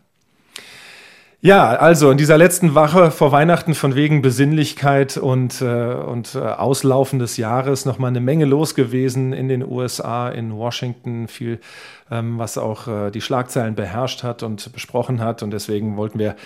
Ja, 1.46 1.72
also 1.72 2.10
in 2.10 2.18
dieser 2.18 2.38
letzten 2.38 2.74
Woche 2.74 3.12
vor 3.12 3.34
Weihnachten 3.34 3.74
von 3.76 3.96
wegen 3.96 4.22
Besinnlichkeit 4.22 5.18
und, 5.18 5.62
äh, 5.62 5.94
und 5.94 6.36
äh, 6.36 6.40
Auslaufen 6.40 7.20
des 7.20 7.36
Jahres 7.36 7.84
nochmal 7.84 8.12
eine 8.12 8.22
Menge 8.22 8.46
los 8.46 8.76
gewesen 8.76 9.34
in 9.34 9.50
den 9.50 9.62
USA, 9.62 10.30
in 10.30 10.56
Washington, 10.56 11.28
viel 11.28 11.60
ähm, 12.10 12.40
was 12.40 12.58
auch 12.58 12.88
äh, 12.88 13.12
die 13.12 13.20
Schlagzeilen 13.20 13.76
beherrscht 13.76 14.24
hat 14.24 14.42
und 14.42 14.72
besprochen 14.72 15.20
hat. 15.20 15.44
Und 15.44 15.52
deswegen 15.52 15.98
wollten 15.98 16.18
wir, 16.18 16.38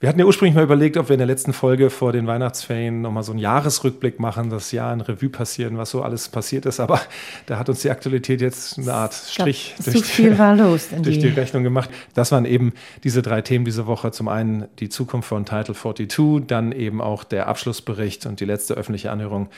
wir 0.00 0.08
hatten 0.08 0.18
ja 0.18 0.26
ursprünglich 0.26 0.54
mal 0.54 0.64
überlegt, 0.64 0.96
ob 0.96 1.08
wir 1.08 1.14
in 1.14 1.18
der 1.18 1.26
letzten 1.26 1.52
Folge 1.52 1.88
vor 1.88 2.12
den 2.12 2.26
Weihnachtsferien 2.26 3.00
nochmal 3.00 3.22
so 3.22 3.32
einen 3.32 3.38
Jahresrückblick 3.38 4.20
machen, 4.20 4.50
das 4.50 4.72
Jahr 4.72 4.92
in 4.92 5.00
Revue 5.00 5.30
passieren, 5.30 5.78
was 5.78 5.90
so 5.90 6.02
alles 6.02 6.28
passiert 6.28 6.66
ist. 6.66 6.80
Aber 6.80 7.00
da 7.46 7.58
hat 7.58 7.68
uns 7.68 7.82
die 7.82 7.90
Aktualität 7.90 8.40
jetzt 8.40 8.78
eine 8.78 8.92
Art 8.92 9.14
Strich 9.14 9.74
durch, 9.84 10.04
viel 10.04 10.38
war 10.38 10.56
los 10.56 10.88
durch 11.02 11.20
die 11.20 11.28
Rechnung 11.28 11.62
gemacht. 11.62 11.88
Das 12.12 12.32
waren 12.32 12.44
eben 12.44 12.72
diese 13.02 13.22
drei 13.22 13.40
Themen 13.40 13.64
diese 13.64 13.86
Woche. 13.86 14.10
Zum 14.10 14.28
einen 14.28 14.66
die 14.78 14.88
Zukunft 14.88 15.28
von 15.28 15.46
Title 15.46 15.74
42, 15.74 16.46
dann 16.46 16.72
eben 16.72 17.00
auch 17.00 17.24
der 17.24 17.46
Abschlussbericht 17.46 18.26
und 18.26 18.40
die 18.40 18.44
letzte 18.44 18.74
öffentliche 18.74 19.10
Anhörung 19.10 19.48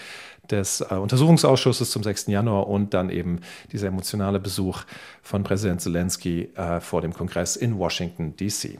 des 0.51 0.81
äh, 0.81 0.95
Untersuchungsausschusses 0.95 1.91
zum 1.91 2.03
6. 2.03 2.29
Januar 2.29 2.69
und 2.69 2.95
dann 2.95 3.11
eben 3.11 3.41
dieser 3.73 3.89
emotionale 3.89 4.39
Besuch 4.39 4.83
von 5.23 5.43
Präsident 5.43 5.81
Zelensky 5.81 6.51
äh, 6.55 6.81
vor 6.81 7.01
dem 7.01 7.13
Kongress 7.13 7.57
in 7.57 7.79
Washington, 7.79 8.37
D.C. 8.37 8.79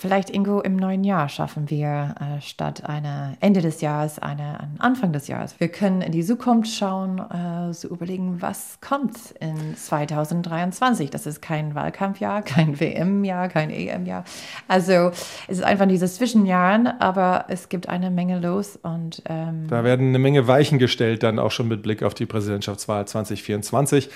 Vielleicht, 0.00 0.30
Ingo, 0.30 0.62
im 0.62 0.76
neuen 0.76 1.04
Jahr 1.04 1.28
schaffen 1.28 1.68
wir 1.68 2.14
äh, 2.18 2.40
statt 2.40 2.88
einer 2.88 3.36
Ende 3.40 3.60
des 3.60 3.82
Jahres 3.82 4.18
eine, 4.18 4.58
einen 4.58 4.76
Anfang 4.78 5.12
des 5.12 5.28
Jahres. 5.28 5.60
Wir 5.60 5.68
können 5.68 6.00
in 6.00 6.10
die 6.10 6.24
Zukunft 6.24 6.72
schauen, 6.72 7.18
äh, 7.18 7.74
so 7.74 7.88
überlegen, 7.88 8.40
was 8.40 8.78
kommt 8.80 9.18
in 9.40 9.76
2023. 9.76 11.10
Das 11.10 11.26
ist 11.26 11.42
kein 11.42 11.74
Wahlkampfjahr, 11.74 12.40
kein 12.44 12.80
WM-Jahr, 12.80 13.50
kein 13.50 13.68
EM-Jahr. 13.68 14.24
Also 14.68 15.10
es 15.48 15.58
ist 15.58 15.64
einfach 15.64 15.86
dieses 15.86 16.14
Zwischenjahren, 16.14 16.86
aber 16.86 17.44
es 17.48 17.68
gibt 17.68 17.90
eine 17.90 18.10
Menge 18.10 18.40
los 18.40 18.78
und 18.82 19.22
ähm 19.26 19.66
da 19.68 19.84
werden 19.84 20.08
eine 20.08 20.18
Menge 20.18 20.48
Weichen 20.48 20.78
gestellt, 20.78 21.22
dann 21.22 21.38
auch 21.38 21.50
schon 21.50 21.68
mit 21.68 21.82
Blick 21.82 22.02
auf 22.02 22.14
die 22.14 22.24
Präsidentschaftswahl 22.24 23.06
2024. 23.06 24.08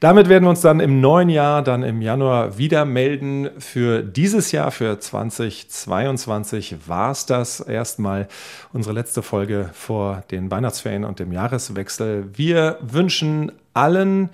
Damit 0.00 0.28
werden 0.28 0.44
wir 0.44 0.50
uns 0.50 0.60
dann 0.60 0.80
im 0.80 1.00
neuen 1.00 1.28
Jahr, 1.28 1.62
dann 1.62 1.82
im 1.82 2.02
Januar 2.02 2.58
wieder 2.58 2.84
melden. 2.84 3.50
Für 3.58 4.02
dieses 4.02 4.52
Jahr, 4.52 4.70
für 4.70 4.98
2022 4.98 6.88
war 6.88 7.10
es 7.12 7.26
das 7.26 7.60
erstmal 7.60 8.28
unsere 8.72 8.94
letzte 8.94 9.22
Folge 9.22 9.70
vor 9.72 10.24
den 10.30 10.50
Weihnachtsferien 10.50 11.04
und 11.04 11.20
dem 11.20 11.32
Jahreswechsel. 11.32 12.28
Wir 12.34 12.78
wünschen 12.80 13.52
allen 13.72 14.30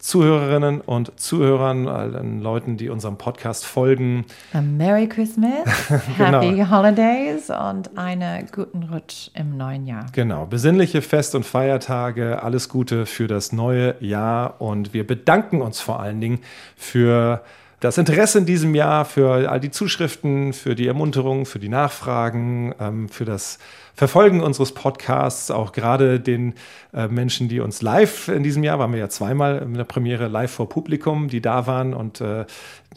Zuhörerinnen 0.00 0.80
und 0.80 1.12
Zuhörern, 1.20 1.86
allen 1.86 2.40
Leuten, 2.40 2.78
die 2.78 2.88
unserem 2.88 3.18
Podcast 3.18 3.66
folgen. 3.66 4.24
A 4.54 4.62
Merry 4.62 5.06
Christmas, 5.06 5.68
genau. 6.18 6.40
Happy 6.40 6.64
Holidays 6.68 7.50
und 7.50 7.96
einen 7.98 8.46
guten 8.50 8.84
Rutsch 8.84 9.28
im 9.34 9.58
neuen 9.58 9.86
Jahr. 9.86 10.06
Genau, 10.12 10.46
besinnliche 10.46 11.02
Fest- 11.02 11.34
und 11.34 11.44
Feiertage, 11.44 12.42
alles 12.42 12.70
Gute 12.70 13.04
für 13.04 13.26
das 13.26 13.52
neue 13.52 13.94
Jahr 14.00 14.60
und 14.60 14.94
wir 14.94 15.06
bedanken 15.06 15.60
uns 15.60 15.80
vor 15.80 16.00
allen 16.00 16.20
Dingen 16.20 16.40
für 16.76 17.42
das 17.80 17.96
Interesse 17.96 18.38
in 18.38 18.46
diesem 18.46 18.74
Jahr, 18.74 19.06
für 19.06 19.50
all 19.50 19.58
die 19.58 19.70
Zuschriften, 19.70 20.52
für 20.52 20.74
die 20.74 20.86
Ermunterung, 20.86 21.46
für 21.46 21.58
die 21.58 21.70
Nachfragen, 21.70 22.74
ähm, 22.78 23.08
für 23.08 23.24
das 23.24 23.58
Verfolgen 23.94 24.42
unseres 24.42 24.72
Podcasts, 24.72 25.50
auch 25.50 25.72
gerade 25.72 26.20
den 26.20 26.54
äh, 26.92 27.08
Menschen, 27.08 27.48
die 27.48 27.60
uns 27.60 27.82
live 27.82 28.28
in 28.28 28.42
diesem 28.42 28.62
Jahr, 28.64 28.78
waren 28.78 28.92
wir 28.92 28.98
ja 28.98 29.08
zweimal 29.08 29.58
in 29.62 29.74
der 29.74 29.84
Premiere 29.84 30.28
live 30.28 30.50
vor 30.50 30.68
Publikum, 30.68 31.28
die 31.28 31.40
da 31.40 31.66
waren 31.66 31.94
und 31.94 32.20
äh, 32.20 32.44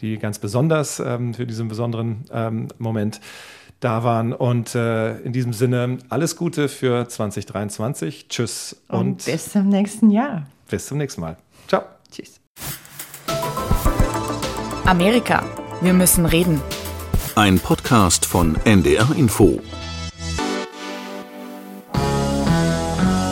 die 0.00 0.18
ganz 0.18 0.38
besonders 0.38 1.00
ähm, 1.00 1.34
für 1.34 1.46
diesen 1.46 1.68
besonderen 1.68 2.24
ähm, 2.30 2.68
Moment 2.78 3.20
da 3.80 4.04
waren. 4.04 4.32
Und 4.32 4.74
äh, 4.74 5.18
in 5.20 5.32
diesem 5.32 5.52
Sinne 5.52 5.98
alles 6.10 6.36
Gute 6.36 6.68
für 6.68 7.08
2023. 7.08 8.28
Tschüss 8.28 8.82
und, 8.88 8.98
und 8.98 9.24
bis 9.24 9.50
zum 9.50 9.68
nächsten 9.68 10.10
Jahr. 10.10 10.46
Bis 10.68 10.86
zum 10.86 10.98
nächsten 10.98 11.22
Mal. 11.22 11.36
Ciao. 11.68 11.82
Amerika. 14.86 15.42
Wir 15.80 15.92
müssen 15.92 16.26
reden. 16.26 16.60
Ein 17.34 17.58
Podcast 17.58 18.26
von 18.26 18.56
NDR 18.64 19.08
Info. 19.16 19.60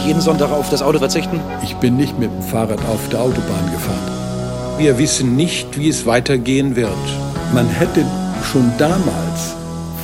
jeden 0.05 0.21
Sonntag 0.21 0.51
auf 0.51 0.69
das 0.69 0.83
Auto 0.83 0.99
verzichten? 0.99 1.41
Ich 1.62 1.75
bin 1.77 1.97
nicht 1.97 2.19
mit 2.19 2.31
dem 2.31 2.43
Fahrrad 2.43 2.85
auf 2.87 3.09
der 3.09 3.21
Autobahn 3.21 3.71
gefahren. 3.71 4.79
Wir 4.79 4.99
wissen 4.99 5.37
nicht, 5.37 5.79
wie 5.79 5.88
es 5.88 6.05
weitergehen 6.05 6.77
wird. 6.77 6.91
Man 7.55 7.69
hätte 7.69 8.05
schon 8.53 8.73
damals 8.79 9.55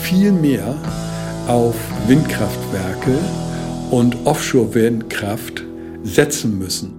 viel 0.03 0.33
mehr 0.33 0.75
auf 1.47 1.75
Windkraftwerke 2.07 3.19
und 3.91 4.17
Offshore-Windkraft 4.25 5.65
setzen 6.05 6.59
müssen. 6.59 6.98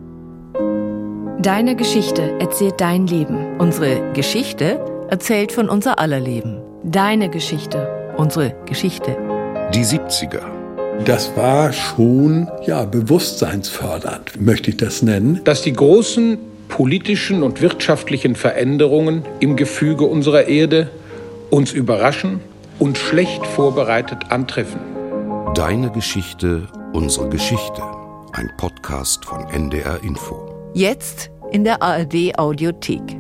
Deine 1.40 1.76
Geschichte 1.76 2.38
erzählt 2.40 2.82
dein 2.82 3.08
Leben. 3.08 3.58
Unsere 3.60 4.12
Geschichte 4.14 4.80
erzählt 5.10 5.52
von 5.52 5.70
unser 5.70 6.00
aller 6.00 6.20
Leben. 6.20 6.62
Deine 6.84 7.30
Geschichte, 7.30 8.14
unsere 8.18 8.56
Geschichte. 8.66 9.16
Die 9.74 9.86
70er 9.86 10.60
das 11.06 11.36
war 11.38 11.72
schon 11.72 12.50
ja, 12.66 12.84
bewusstseinsfördernd, 12.84 14.40
möchte 14.42 14.72
ich 14.72 14.78
das 14.78 15.02
nennen. 15.02 15.42
Dass 15.46 15.62
die 15.62 15.74
Großen 15.74 16.38
politischen 16.68 17.42
und 17.42 17.62
wirtschaftlichen 17.62 18.36
Veränderungen 18.36 19.24
im 19.40 19.56
Gefüge 19.56 20.06
unserer 20.06 20.48
Erde 20.48 20.90
uns 21.50 21.72
überraschen 21.72 22.42
und 22.80 22.98
schlecht 22.98 23.46
vorbereitet 23.48 24.30
antreffen. 24.30 24.82
Deine 25.56 25.90
Geschichte, 25.92 26.68
unsere 26.94 27.30
Geschichte. 27.30 27.82
Ein 28.34 28.52
Podcast 28.58 29.26
von 29.26 29.48
NDR 29.50 30.04
Info. 30.04 30.49
Jetzt 30.74 31.32
in 31.52 31.64
der 31.64 31.82
ARD 31.82 32.38
Audiothek. 32.38 33.20